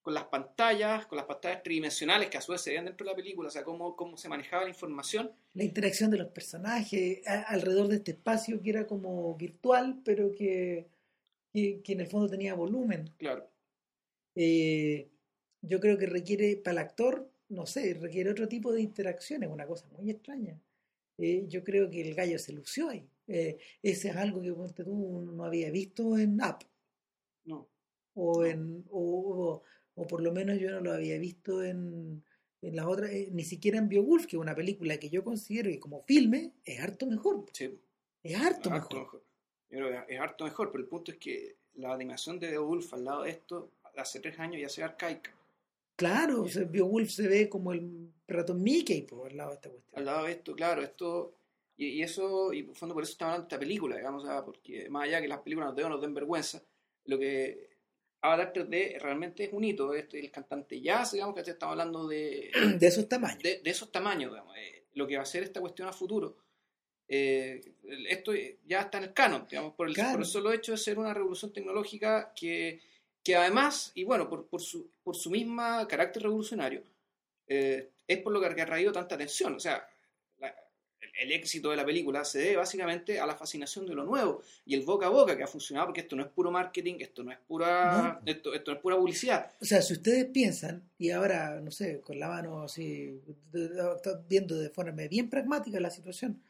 [0.00, 3.12] con las pantallas, con las pantallas tridimensionales que a su vez se veían dentro de
[3.12, 5.30] la película, o sea, cómo, cómo se manejaba la información.
[5.54, 10.32] la interacción de los personajes a- alrededor de este espacio que era como virtual, pero
[10.34, 10.86] que,
[11.52, 13.10] que, que en el fondo tenía volumen.
[13.18, 13.46] Claro,
[14.34, 15.08] Eh,
[15.60, 19.50] yo creo que requiere, para el actor, no sé, requiere otro tipo de interacción, es
[19.50, 20.58] una cosa muy extraña.
[21.18, 23.06] Eh, yo creo que el gallo se lució ahí.
[23.28, 26.62] Eh, ese es algo que tú no había visto en App.
[28.14, 29.62] O, en, o, o-
[29.94, 32.22] o por lo menos yo no lo había visto en,
[32.62, 35.68] en las otras, eh, ni siquiera en Beowulf, que es una película que yo considero
[35.70, 37.44] que como filme es harto mejor.
[37.52, 37.78] Sí,
[38.22, 38.76] Es harto es mejor.
[38.82, 39.22] harto mejor.
[39.70, 42.92] Yo creo que es harto mejor, pero el punto es que la animación de Wolf
[42.94, 45.34] al lado de esto, hace tres años ya se ve arcaica.
[45.96, 49.68] Claro, o sea, Beowulf se ve como el ratón Mickey por al lado de esta
[49.70, 49.98] cuestión.
[49.98, 51.34] al lado de esto, claro, esto,
[51.76, 54.42] y, y eso, y por fondo por eso estamos hablando de esta película, digamos, ah,
[54.44, 56.62] porque más allá que las películas nos den nos den vergüenza,
[57.04, 57.71] lo que
[58.22, 62.50] Avatar 3D realmente es un hito, este, el cantante jazz, digamos, que estamos hablando de,
[62.78, 63.42] De esos tamaños.
[63.42, 66.36] de, de esos tamaños, digamos, eh, lo que va a ser esta cuestión a futuro.
[67.08, 67.60] Eh,
[68.08, 68.32] esto
[68.64, 70.12] ya está en el canon, digamos, por el, Claro.
[70.12, 72.80] por el solo hecho de ser una revolución tecnológica que,
[73.22, 76.82] que además, y bueno, por, por, su, por su misma carácter revolucionario,
[77.48, 79.54] eh, es por lo que ha traído tanta atención.
[79.56, 79.86] O sea,
[81.20, 84.74] el, éxito de la película se debe básicamente a la fascinación de lo nuevo y
[84.74, 87.32] el boca a boca que ha funcionado porque esto no es puro marketing, esto no
[87.32, 89.50] es pura, esto, esto no es pura publicidad.
[89.60, 93.20] O sea, si ustedes piensan, y ahora, no sé, con la mano así,
[94.28, 96.42] viendo de forma bien pragmática la situación,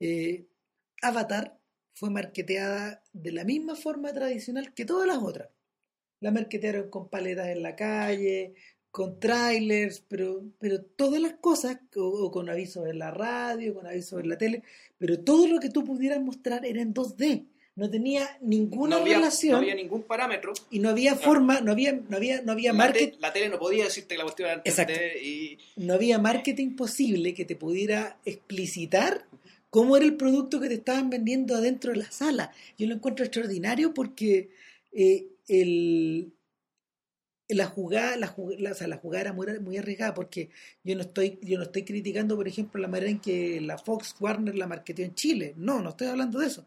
[0.00, 0.46] eh,
[1.02, 1.58] Avatar
[1.94, 5.48] fue marketeada de la misma forma tradicional que todas las otras.
[6.20, 8.54] La marketearon con paletas en la calle,
[8.92, 14.20] con trailers, pero, pero todas las cosas, o, con avisos en la radio, con avisos
[14.20, 14.62] en la tele,
[14.98, 17.46] pero todo lo que tú pudieras mostrar era en 2D.
[17.74, 19.52] No tenía ninguna relación.
[19.52, 20.52] No había ningún parámetro.
[20.70, 23.16] Y no había forma, no había, no había, no había marketing.
[23.18, 24.92] la tele no podía decirte que la cuestión era Exacto.
[24.92, 25.58] y...
[25.76, 29.24] No había marketing posible que te pudiera explicitar
[29.70, 32.52] cómo era el producto que te estaban vendiendo adentro de la sala.
[32.76, 34.50] Yo lo encuentro extraordinario porque
[34.92, 36.30] eh, el,
[37.54, 40.50] la jugada, la, o sea, la jugada era muy, muy, arriesgada porque
[40.84, 44.14] yo no estoy, yo no estoy criticando, por ejemplo, la manera en que la Fox
[44.20, 45.54] Warner la marketeó en Chile.
[45.56, 46.66] No, no estoy hablando de eso.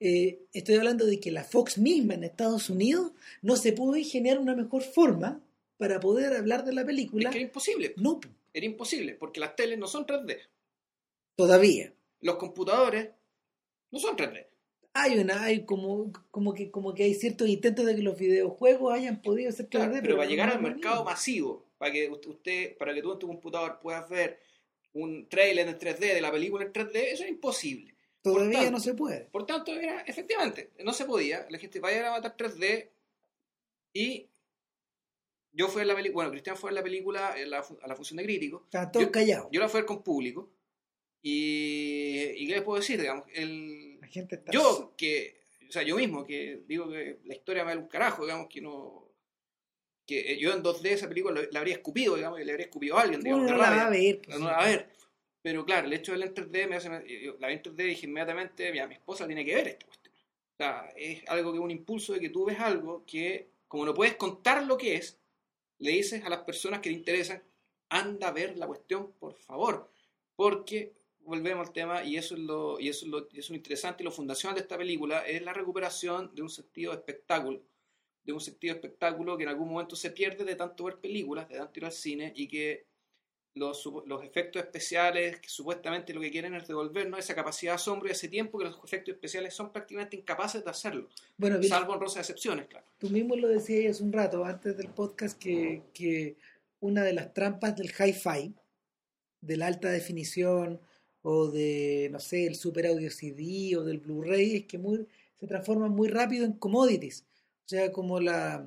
[0.00, 4.38] Eh, estoy hablando de que la Fox misma en Estados Unidos no se pudo ingeniar
[4.38, 5.40] una mejor forma
[5.76, 7.28] para poder hablar de la película.
[7.28, 7.94] Es que era imposible.
[7.96, 8.20] No.
[8.52, 10.38] Era imposible, porque las teles no son 3D.
[11.36, 11.92] Todavía.
[12.20, 13.10] Los computadores
[13.90, 14.53] no son 3D
[14.94, 18.94] hay una hay como como que como que hay ciertos intentos de que los videojuegos
[18.94, 22.94] hayan podido ser 3D pero, pero para llegar al mercado masivo para que usted para
[22.94, 24.40] que tú en tu computador puedas ver
[24.92, 27.92] un trailer en 3D de la película en 3D eso es imposible.
[28.22, 29.22] Todavía no se puede.
[29.26, 31.46] por tanto era efectivamente no se podía.
[31.50, 32.88] La gente vaya a matar 3D
[33.92, 34.28] y
[35.52, 38.22] yo fui a la película bueno Cristian fue a la película a la, función de
[38.22, 38.62] crítico.
[38.66, 39.48] Estaban todos callados.
[39.50, 40.52] yo la fui a ver con público
[41.20, 43.83] y, y qué les puedo decir digamos el
[44.50, 48.24] yo, que, o sea, yo mismo, que digo que la historia me da un carajo,
[48.24, 49.02] digamos, que no...
[50.06, 52.98] Que eh, yo en 2D esa película la habría escupido, digamos, y le habría escupido
[52.98, 54.20] a alguien, digamos, no, la va a ver.
[54.20, 54.90] Pues, no la va a ver.
[55.40, 56.88] Pero claro, el hecho de la en 3D me hace...
[56.88, 60.14] la vi en 3D y dije inmediatamente, mira, mi esposa tiene que ver esta cuestión.
[60.14, 63.84] O sea, es algo que es un impulso de que tú ves algo que, como
[63.84, 65.18] no puedes contar lo que es,
[65.78, 67.42] le dices a las personas que te interesan,
[67.88, 69.90] anda a ver la cuestión, por favor.
[70.36, 70.92] Porque
[71.24, 74.04] volvemos al tema, y eso es lo, y eso es lo, es lo interesante y
[74.04, 77.62] lo fundacional de esta película, es la recuperación de un sentido de espectáculo,
[78.24, 81.48] de un sentido de espectáculo que en algún momento se pierde de tanto ver películas,
[81.48, 82.86] de tanto ir al cine, y que
[83.54, 88.08] los, los efectos especiales, que supuestamente lo que quieren es devolvernos esa capacidad de asombro
[88.08, 92.00] y ese tiempo que los efectos especiales son prácticamente incapaces de hacerlo, bueno, salvo en
[92.00, 92.86] rosas excepciones, claro.
[92.98, 96.36] Tú mismo lo decías hace un rato, antes del podcast, que, que
[96.80, 98.54] una de las trampas del hi-fi,
[99.40, 100.80] de la alta definición,
[101.26, 105.06] o de, no sé, el super audio CD o del Blu-ray, es que muy,
[105.40, 107.24] se transforman muy rápido en commodities.
[107.64, 108.66] O sea, como la,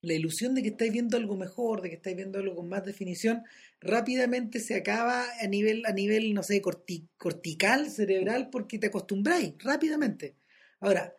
[0.00, 2.86] la ilusión de que estáis viendo algo mejor, de que estáis viendo algo con más
[2.86, 3.42] definición,
[3.82, 10.36] rápidamente se acaba a nivel, a nivel no sé, cortical, cerebral, porque te acostumbráis rápidamente.
[10.80, 11.14] Ahora,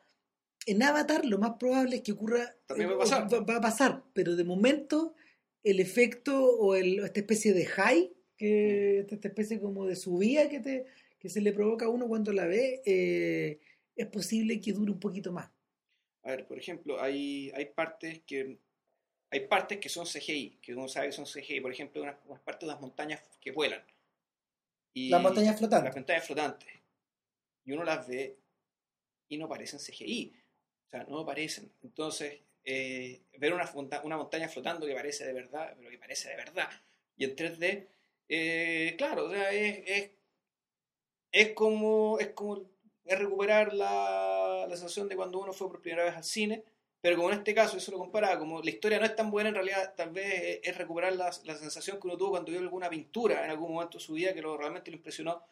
[0.65, 2.55] en Avatar lo más probable es que ocurra...
[2.65, 3.49] También va a pasar.
[3.49, 5.13] Va, a pasar, pero de momento
[5.61, 10.59] el efecto o el, esta especie de high que esta especie como de subida que,
[10.59, 10.85] te,
[11.19, 13.59] que se le provoca a uno cuando la ve, eh,
[13.95, 15.49] es posible que dure un poquito más.
[16.23, 18.57] A ver, por ejemplo, hay, hay partes que
[19.31, 22.61] hay partes que son CGI, que uno sabe que son CGI, por ejemplo, unas, partes
[22.61, 23.83] de las montañas que vuelan.
[24.93, 25.85] Y las montañas flotantes.
[25.89, 26.69] Las montañas flotantes.
[27.65, 28.37] Y uno las ve
[29.27, 30.33] y no parecen CGI.
[30.87, 31.69] O sea, no parecen.
[31.83, 33.69] Entonces, eh, ver una,
[34.03, 36.69] una montaña flotando que parece de verdad, pero que parece de verdad,
[37.17, 37.87] y en 3D,
[38.29, 40.11] eh, claro, o sea, es, es,
[41.31, 42.63] es, como, es como
[43.05, 46.63] es recuperar la, la, sensación de cuando uno fue por primera vez al cine,
[47.01, 49.49] pero como en este caso eso lo compara, como la historia no es tan buena,
[49.49, 52.89] en realidad tal vez es, recuperar la, la, sensación que uno tuvo cuando vio alguna
[52.89, 55.43] pintura en algún momento de su vida que realmente lo impresionó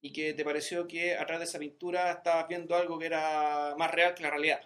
[0.00, 3.90] y que te pareció que atrás de esa pintura estabas viendo algo que era más
[3.90, 4.60] real que la realidad.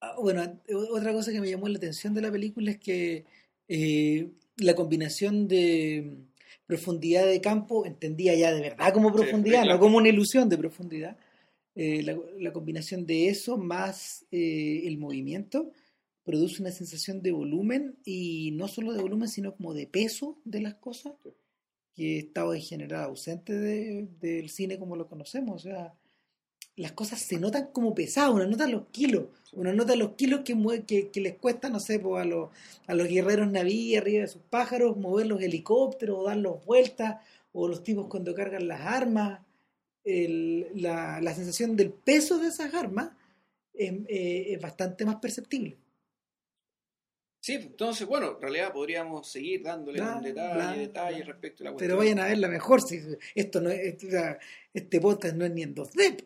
[0.00, 3.24] Ah, bueno, otra cosa que me llamó la atención de la película es que
[3.68, 6.12] eh, la combinación de
[6.66, 11.16] profundidad de campo, entendía ya de verdad como profundidad, no como una ilusión de profundidad.
[11.74, 15.72] Eh, la, combinación de eso más eh, el movimiento
[16.24, 20.62] produce una sensación de volumen y no solo de volumen, sino como de peso de
[20.62, 21.12] las cosas
[21.94, 25.54] que estaba en general ausente del cine como lo conocemos.
[25.56, 25.94] O sea,
[26.76, 31.10] las cosas se notan como pesadas, uno nota los kilos, uno nota los kilos que,
[31.10, 32.50] que, les cuesta, no sé, pues a, los,
[32.86, 37.16] a los guerreros naví arriba de sus pájaros, mover los helicópteros, o darlos vueltas,
[37.52, 39.40] o los tipos cuando cargan las armas,
[40.04, 43.10] la, la, sensación del peso de esas armas
[43.74, 45.76] es, eh, es bastante más perceptible.
[47.40, 51.26] Sí, entonces, bueno, en realidad podríamos seguir dándole Bla, un detalle, bla, detalle bla.
[51.26, 51.88] respecto a la cuestión.
[51.88, 52.82] Pero vayan a verla mejor.
[52.82, 53.00] Si
[53.34, 53.96] esto no es,
[54.74, 56.24] este podcast no es ni en 2D.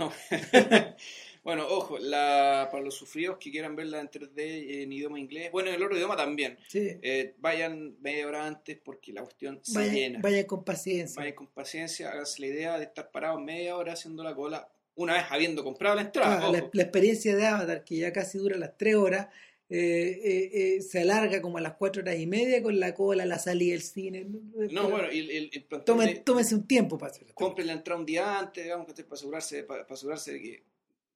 [0.00, 0.12] No.
[1.44, 5.68] bueno, ojo, la, para los sufridos que quieran verla en 3D en idioma inglés, bueno,
[5.68, 6.98] en el otro idioma también, Sí.
[7.02, 10.18] eh, vayan media hora antes porque la cuestión se llena.
[10.22, 11.20] vaya con paciencia.
[11.20, 15.14] Vayan con paciencia, háganse la idea de estar parados media hora haciendo la cola, una
[15.14, 16.38] vez habiendo comprado la entrada.
[16.38, 19.28] Claro, la, la experiencia de Avatar, que ya casi dura las 3 horas,
[19.72, 23.38] eh, eh, se alarga como a las 4 horas y media con la cola, la
[23.38, 24.26] salida del cine.
[24.72, 27.32] No, bueno, y el, el, Tome- de- tómese un tiempo para hacerlo.
[27.34, 30.62] compren la entrada un día antes, digamos, para asegurarse, para, para asegurarse de que,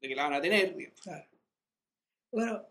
[0.01, 0.77] de que la van a tener.
[0.77, 1.01] digamos.
[1.01, 1.27] Claro.
[2.31, 2.67] Bueno,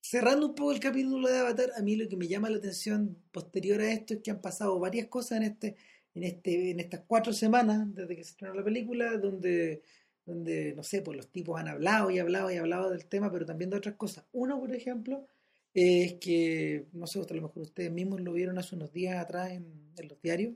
[0.00, 3.16] cerrando un poco el capítulo de Avatar, a mí lo que me llama la atención
[3.32, 5.76] posterior a esto es que han pasado varias cosas en este,
[6.14, 9.82] en este, en estas cuatro semanas desde que se estrenó la película, donde,
[10.28, 13.46] donde no sé, pues los tipos han hablado y hablado y hablado del tema, pero
[13.46, 14.26] también de otras cosas.
[14.32, 15.26] Uno, por ejemplo,
[15.72, 19.52] es que, no sé, a lo mejor ustedes mismos lo vieron hace unos días atrás
[19.52, 19.66] en,
[20.06, 20.54] los diarios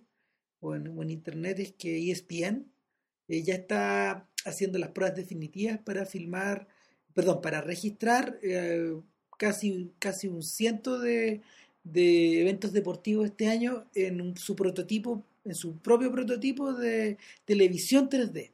[0.61, 2.71] o en, internet, es que ESPN
[3.29, 6.69] eh, ya está haciendo las pruebas definitivas para filmar,
[7.15, 8.95] perdón, para registrar eh,
[9.39, 11.41] casi, casi un ciento de,
[11.83, 18.52] de eventos deportivos este año en su prototipo, en su propio prototipo de televisión 3D.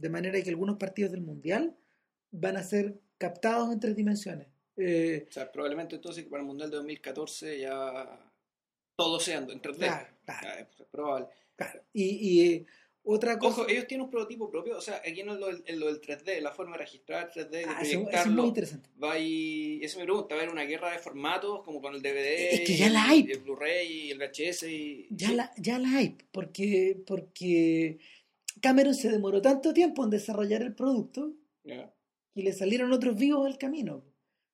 [0.00, 1.76] De manera que algunos partidos del Mundial
[2.30, 4.46] van a ser captados en tres dimensiones.
[4.76, 8.32] Eh, O sea, probablemente entonces para el Mundial de 2014 ya
[8.96, 9.76] todo sea en 3D.
[9.76, 10.40] Claro, claro.
[10.42, 11.26] Ya, es probable.
[11.56, 11.82] claro.
[11.92, 12.66] Y, y, eh,
[13.02, 13.62] otra cosa...
[13.62, 15.86] Ojo, ellos tienen un prototipo propio, o sea, aquí no es lo del, en lo
[15.86, 18.46] del 3D, la forma de registrar 3D, de Ah, eso- eso es muy proyectarlo.
[18.46, 18.88] interesante.
[19.02, 22.02] va y, eso me pregunta, va a haber una guerra de formatos como con el
[22.02, 23.26] DVD, Es que ya y la hay.
[23.30, 25.08] el Blu-ray y el VHS y...
[25.10, 27.98] Ya, la, ya la hay, porque, porque
[28.60, 31.32] Cameron se demoró tanto tiempo en desarrollar el producto
[31.64, 31.92] Ya.
[32.34, 34.04] y le salieron otros vivos al camino.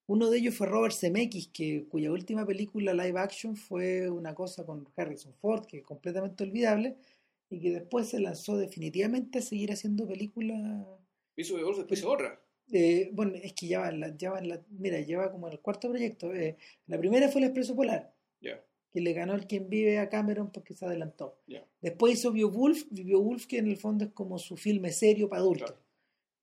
[0.09, 4.65] Uno de ellos fue Robert Zemeckis, que, cuya última película live action fue una cosa
[4.65, 6.97] con Harrison Ford, que es completamente olvidable,
[7.51, 10.87] y que después se lanzó definitivamente a seguir haciendo películas.
[11.37, 12.41] Hizo después hizo otra.
[12.73, 15.49] eh, bueno, es que ya va en la, ya va en la, mira, lleva como
[15.49, 16.33] en el cuarto proyecto.
[16.33, 18.65] eh, la primera fue El Expreso Polar, Ya,
[18.97, 21.37] que le ganó el quien vive a Cameron porque se adelantó.
[21.47, 21.63] ya.
[21.83, 25.69] Después hizo Beowulf, Beowulf que en el fondo es como su filme serio para adultos.
[25.73, 25.83] Claro.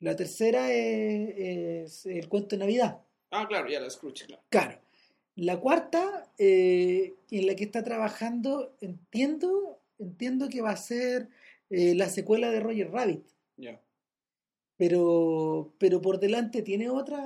[0.01, 3.01] La tercera es, es El cuento de Navidad.
[3.31, 4.43] Ah, claro, ya la Scrooge, claro.
[4.49, 4.79] Claro.
[5.35, 11.29] La cuarta, eh, en la que está trabajando, entiendo, entiendo que va a ser
[11.71, 13.25] eh, la secuela de Roger Rabbit.
[13.57, 13.81] Ya.
[14.77, 17.19] Pero, pero por delante tiene otra,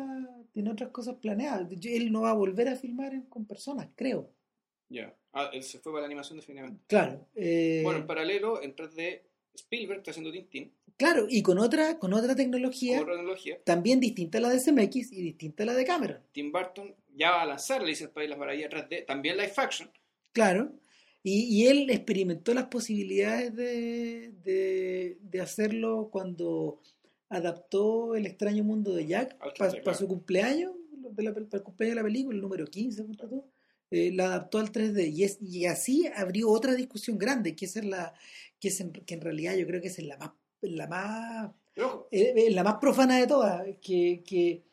[0.54, 1.68] tiene otras cosas planeadas.
[1.84, 4.37] Él no va a volver a filmar con personas, creo.
[4.90, 5.14] Ya.
[5.34, 6.84] Ah, él se fue para la animación definitivamente.
[6.88, 7.28] Claro.
[7.36, 9.22] eh, Bueno, en paralelo, en 3D,
[9.56, 13.60] Spielberg está haciendo Tintín, claro, y con otra, con otra con tecnología otra tecnología.
[13.64, 16.20] también distinta a la de CMX y distinta a la de Cameron.
[16.32, 19.36] Tim Burton ya va a lanzar Alicia en el País de las Maravillas 3D, también
[19.38, 19.90] live action.
[20.32, 20.72] Claro.
[21.24, 26.80] Y, y él experimentó las posibilidades de, de, de hacerlo cuando
[27.30, 29.98] adaptó El extraño mundo de Jack para 3D, claro.
[29.98, 30.72] su cumpleaños,
[31.12, 33.44] de la, para el cumpleaños de la película, el número 15, ponte tú,
[33.92, 35.12] eh, la adaptó al 3D.
[35.14, 38.14] Y, es, y así abrió otra discusión grande, que, es la,
[38.60, 41.52] que, es en, que en realidad yo creo que es la más, la más
[42.12, 44.64] eh, eh, la más profana de todas, que, que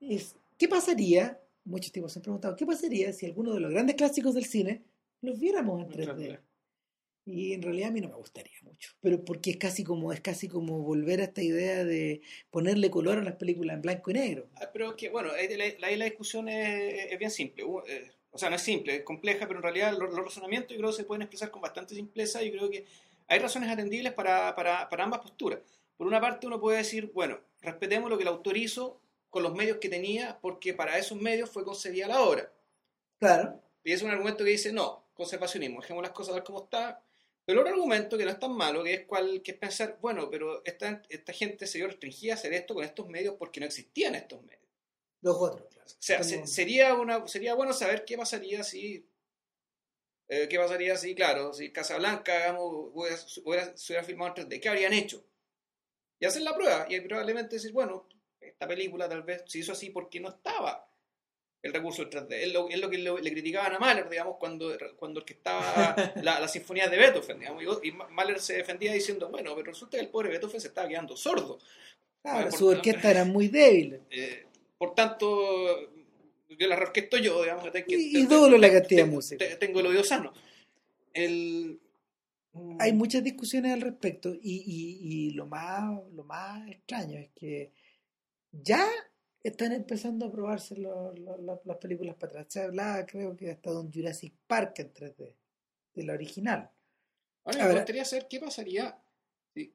[0.00, 1.40] es, ¿qué pasaría?
[1.64, 4.82] Muchos tipos se han preguntado, ¿qué pasaría si alguno de los grandes clásicos del cine
[5.22, 6.16] los viéramos en En 3D?
[6.16, 6.40] 3D.
[7.26, 10.20] Y en realidad a mí no me gustaría mucho, pero porque es casi como es
[10.20, 14.14] casi como volver a esta idea de ponerle color a las películas en blanco y
[14.14, 14.48] negro.
[14.56, 17.64] Ah, Pero que, bueno, ahí la, ahí la discusión es, es bien simple.
[18.32, 20.90] O sea, no es simple, es compleja, pero en realidad los, los razonamientos yo creo
[20.90, 22.42] que se pueden expresar con bastante simpleza.
[22.42, 22.86] Yo creo que
[23.26, 25.60] hay razones atendibles para, para, para ambas posturas.
[25.96, 29.54] Por una parte, uno puede decir, bueno, respetemos lo que el autor hizo con los
[29.54, 32.52] medios que tenía, porque para esos medios fue concebida la obra.
[33.18, 33.60] Claro.
[33.84, 37.02] Y es un argumento que dice, no, conservacionismo, dejemos las cosas tal como está.
[37.44, 40.30] Pero otro argumento que no es tan malo, que es, cual, que es pensar, bueno,
[40.30, 43.66] pero esta, esta gente se vio restringida a hacer esto con estos medios porque no
[43.66, 44.69] existían estos medios.
[45.22, 45.86] Los otros, claro.
[45.90, 49.06] O sea, se- sería, una, sería bueno saber qué pasaría si.
[50.28, 54.60] eh, ¿Qué pasaría si, claro, si Casablanca digamos, hubiera, hubiera- se hubiera filmado en 3D?
[54.60, 55.24] ¿Qué habrían hecho?
[56.20, 56.86] Y hacer la prueba.
[56.88, 58.06] Y probablemente decir, bueno,
[58.40, 60.86] esta película tal vez se hizo así porque no estaba
[61.62, 62.42] el recurso del 3D.
[62.42, 66.40] Es lo, es lo que le, le criticaban a Mahler, digamos, cuando, cuando orquestaba la,
[66.40, 67.40] las sinfonías de Beethoven.
[67.40, 70.88] Digamos, y, Mahler se defendía diciendo, bueno, pero resulta que el pobre Beethoven se estaba
[70.88, 71.58] quedando sordo.
[72.22, 74.00] Claro, su orquesta era muy débil.
[74.10, 74.46] Eh,
[74.80, 75.28] por tanto,
[76.48, 77.70] yo la reorquesto yo, digamos.
[77.70, 79.46] que Y- doblo la cantidad de música.
[79.46, 80.32] te- Tengo el oído sano.
[81.12, 81.78] El,
[82.78, 87.72] Hay muchas discusiones al respecto y, y- y lo, más, lo más extraño es que
[88.52, 88.88] ya
[89.42, 92.46] están empezando a probarse lo- lo- lo- las películas para atrás.
[92.48, 95.34] Se hablaba, creo que hasta de un Jurassic Park en 3D,
[95.94, 96.70] de la original.
[97.44, 98.98] Ahora me gustaría saber qué pasaría,
[99.54, 99.74] si-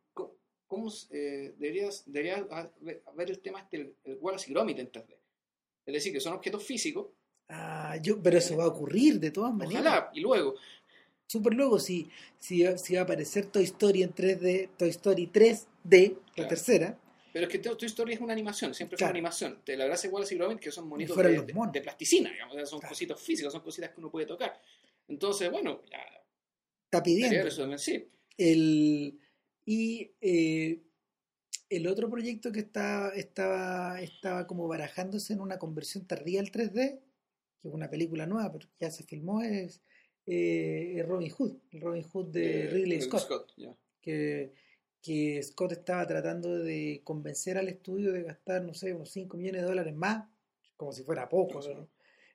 [0.67, 2.71] cómo, eh, deberías, debería ha-
[3.15, 5.15] ver el tema este, el, el Wallace y Gromit en 3D.
[5.85, 7.07] Es decir, que son objetos físicos,
[7.47, 9.81] Ah, yo, pero eso va a ocurrir de todas maneras.
[9.81, 10.55] ojalá, y luego,
[11.27, 12.09] Super luego, si,
[12.39, 16.49] si, si va a aparecer Toy Story en 3D, Toy Story 3D, la Claro.
[16.49, 16.99] tercera,
[17.31, 19.09] pero es que Toy Story es una animación, siempre Claro.
[19.09, 19.61] fue una animación.
[19.65, 22.79] De la gracia Wallace y Gromit que son monitos de, de- de plasticina, digamos, son
[22.79, 22.91] Claro.
[22.91, 24.59] cositas físicas, son cositas que uno puede tocar.
[25.07, 25.99] Entonces, bueno, ya,
[26.85, 27.29] está pidiendo.
[27.33, 28.07] debería eso también, sí.
[28.37, 29.19] El,
[29.65, 30.81] y eh,
[31.69, 36.99] el otro proyecto que está, estaba, estaba como barajándose en una conversión tardía al 3D,
[37.61, 39.81] que es una película nueva, pero ya se filmó, es,
[40.27, 43.51] eh, Robin Hood, el Robin Hood de Eh, Ridley Scott,
[44.01, 44.53] que,
[45.01, 49.61] que Scott estaba tratando de convencer al estudio de gastar, no sé, unos 5 millones
[49.61, 50.27] de dólares más,
[50.77, 51.59] como si fuera poco.
[51.61, 51.87] ¿no?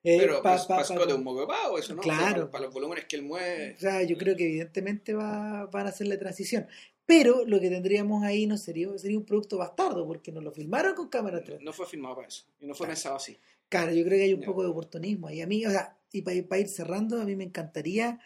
[0.03, 2.01] Eh, Pero pa- pa- para pa- Scott es un moco de pavo, eso, ¿no?
[2.01, 2.35] O sea, Claro.
[2.43, 3.74] para, para los volúmenes que él mueve.
[3.76, 6.66] O sea, yo creo que evidentemente va, van a hacer la transición.
[7.07, 10.94] Pero lo que tendríamos ahí no sería, sería un producto bastardo, porque nos lo filmaron
[10.94, 11.61] con cámara 3D.
[11.62, 12.44] No fue filmado para eso.
[12.61, 12.90] Y no fue Claro.
[12.96, 13.36] pensado así.
[13.68, 15.40] Claro, yo creo que hay un poco de oportunismo ahí.
[15.40, 18.20] A mí, o sea, y para, ir cerrando, a mí me encantaría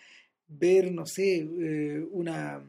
[0.47, 2.63] ver, no sé, eh, una,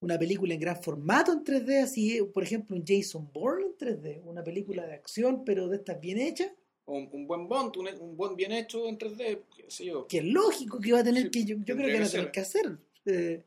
[0.00, 3.76] una película en gran formato en 3D, así, eh, por ejemplo, un Jason Bourne en
[3.76, 6.50] 3D, una película de acción, pero de estas bien hechas,
[6.86, 10.06] Un, un buen Bond, un, un buen bien hecho en 3D, qué sé yo.
[10.06, 12.08] que es lógico que va a tener Sí, que, yo, yo creo que que van
[12.08, 12.78] a tener que hacer.
[13.06, 13.42] Eh,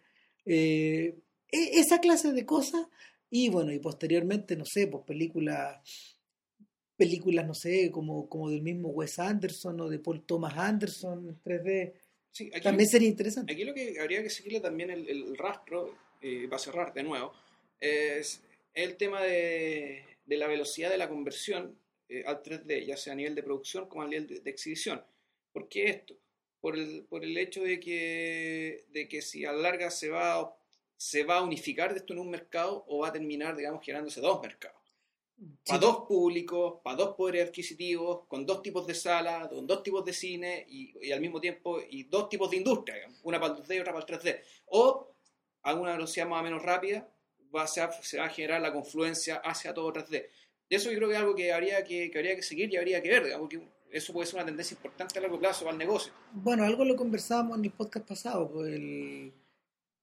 [0.45, 1.15] eh,
[1.52, 2.88] e- esa clase de cosas,
[3.30, 5.80] y bueno, y posteriormente, no sé, pues películas,
[6.97, 11.41] películas, no sé, como, como del mismo Wes Anderson o de Paul Thomas Anderson en
[11.41, 11.93] 3D,
[12.34, 13.52] Sí, aquí, también sería interesante.
[13.52, 17.34] aquí lo que habría que seguirle también el, el rastro, eh, para cerrar de nuevo,
[17.80, 18.41] es
[18.74, 21.76] el tema de, de la velocidad de la conversión
[22.08, 25.04] eh, al 3D, ya sea a nivel de producción como a nivel de, de exhibición.
[25.52, 26.16] ¿Por qué esto?
[26.62, 30.56] Por el, por el hecho de que, de que si a la larga se va,
[31.04, 34.39] se va a unificar esto en un mercado o va a terminar, digamos, generándose dos
[34.41, 34.78] mercados.
[35.36, 39.82] Sí, para dos públicos, para dos poderes adquisitivos, con dos tipos de salas, con dos
[39.82, 43.39] tipos de cine y, y al mismo tiempo y dos tipos de industria, digamos, una
[43.39, 44.41] para el 2D y otra para el 3D.
[44.68, 45.10] O
[45.64, 47.10] a una velocidad más o menos rápida
[47.56, 50.30] va a ser- se va a generar la confluencia hacia todo 3D.
[50.70, 52.78] Y eso yo creo que es algo que habría que, que habría que seguir y
[52.78, 55.72] habría que ver, digamos, que eso puede ser una tendencia importante a largo plazo para
[55.74, 56.14] el negocio.
[56.32, 59.34] Bueno, algo lo conversábamos en el podcast pasado, pues el-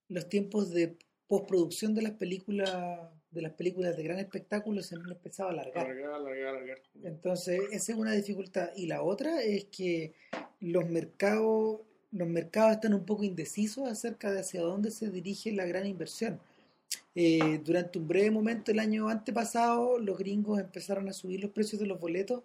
[0.09, 0.97] los tiempos de
[1.27, 5.85] postproducción de las películas de las películas de gran espectáculo se han empezado a alargar.
[5.85, 6.79] Alargar, alargar, alargar.
[7.03, 8.71] Entonces, esa es una dificultad.
[8.75, 10.15] Y la otra es que
[10.61, 11.81] los mercados,
[12.11, 16.41] los mercados están un poco indecisos acerca de hacia dónde se dirige la gran inversión.
[17.15, 21.81] Eh, durante un breve momento el año antepasado, los gringos empezaron a subir los precios
[21.81, 22.43] de los boletos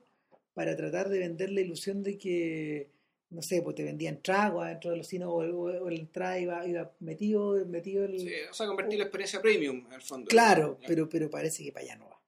[0.53, 2.89] para tratar de vender la ilusión de que,
[3.33, 6.39] no sé, pues te vendían tragos dentro de los cines o, o- o la entrada
[6.39, 8.19] iba, iba metido, metido el...
[8.19, 10.27] Sí, o sea, convertir la experiencia premium en el fondo.
[10.29, 12.19] Claro, pero, pero parece que para allá no va.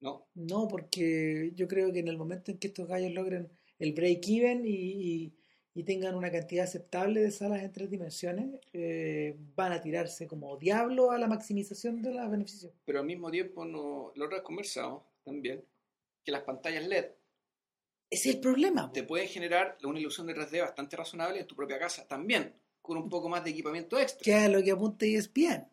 [0.00, 3.48] No, No, porque yo creo que en el momento en que estos gallos logren
[3.80, 5.34] el break-even y, y-
[5.74, 10.56] y tengan una cantidad aceptable de salas en tres dimensiones, eh, van a tirarse como
[10.56, 12.72] diablo a la maximización de los beneficios.
[12.84, 15.64] pero al mismo tiempo no, lo otro conversado también,
[16.24, 17.06] que las pantallas LED
[18.10, 18.90] es el problema.
[18.92, 22.96] te pueden generar una ilusión de 3D bastante razonable en tu propia casa también, con
[22.96, 24.24] un poco más de equipamiento extra.
[24.24, 25.68] Que a lo que apunta ESPN.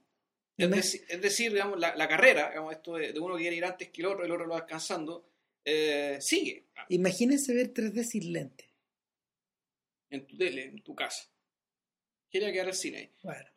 [0.57, 3.57] Es, deci- es decir, digamos, la, la carrera, digamos, esto de, de uno que quiere
[3.57, 5.29] ir antes que el otro, el otro lo va alcanzando,
[5.65, 8.69] eh, sigue Imagínense ver 3D sin lente.
[10.09, 11.29] en tu tele, en tu casa.
[12.29, 13.49] Quiere quedar el cine ahí, Bueno,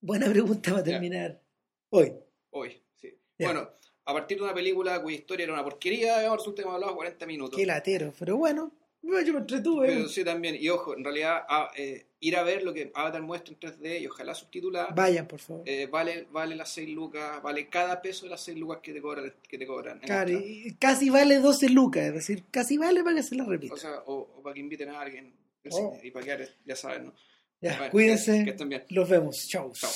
[0.00, 0.92] buena pregunta para Ya.
[0.92, 1.42] terminar
[1.90, 2.12] hoy.
[2.50, 2.82] hoy.
[2.94, 3.08] Sí.
[3.38, 3.46] Ya.
[3.46, 3.70] Bueno,
[4.06, 6.94] a partir de una película cuya historia era una porquería, digamos, resulta que hemos hablado
[6.96, 7.58] 40 minutos.
[7.58, 9.88] Qué latero, pero bueno, yo me entretuve.
[9.88, 13.22] Pero sí también, y ojo, en realidad a- eh, ir a ver lo que Avatar
[13.22, 15.62] muestra en 3D y ojalá subtitulada, Vayan, por favor.
[15.68, 19.00] eh, vale, vale las 6 lucas, vale cada peso de las 6 lucas que te
[19.02, 19.32] cobran.
[19.48, 23.22] Que te cobran Claro, y casi vale 12 lucas, es decir, casi vale para que
[23.22, 23.74] se la repita.
[23.74, 25.32] O sea, o, o para que inviten a alguien
[25.72, 25.98] Oh.
[26.00, 27.14] y para que ya saben, ¿no?
[27.60, 28.84] ya, Bueno, cuídense, Que estén bien.
[28.90, 29.72] los vemos, chau.
[29.72, 29.90] Chao.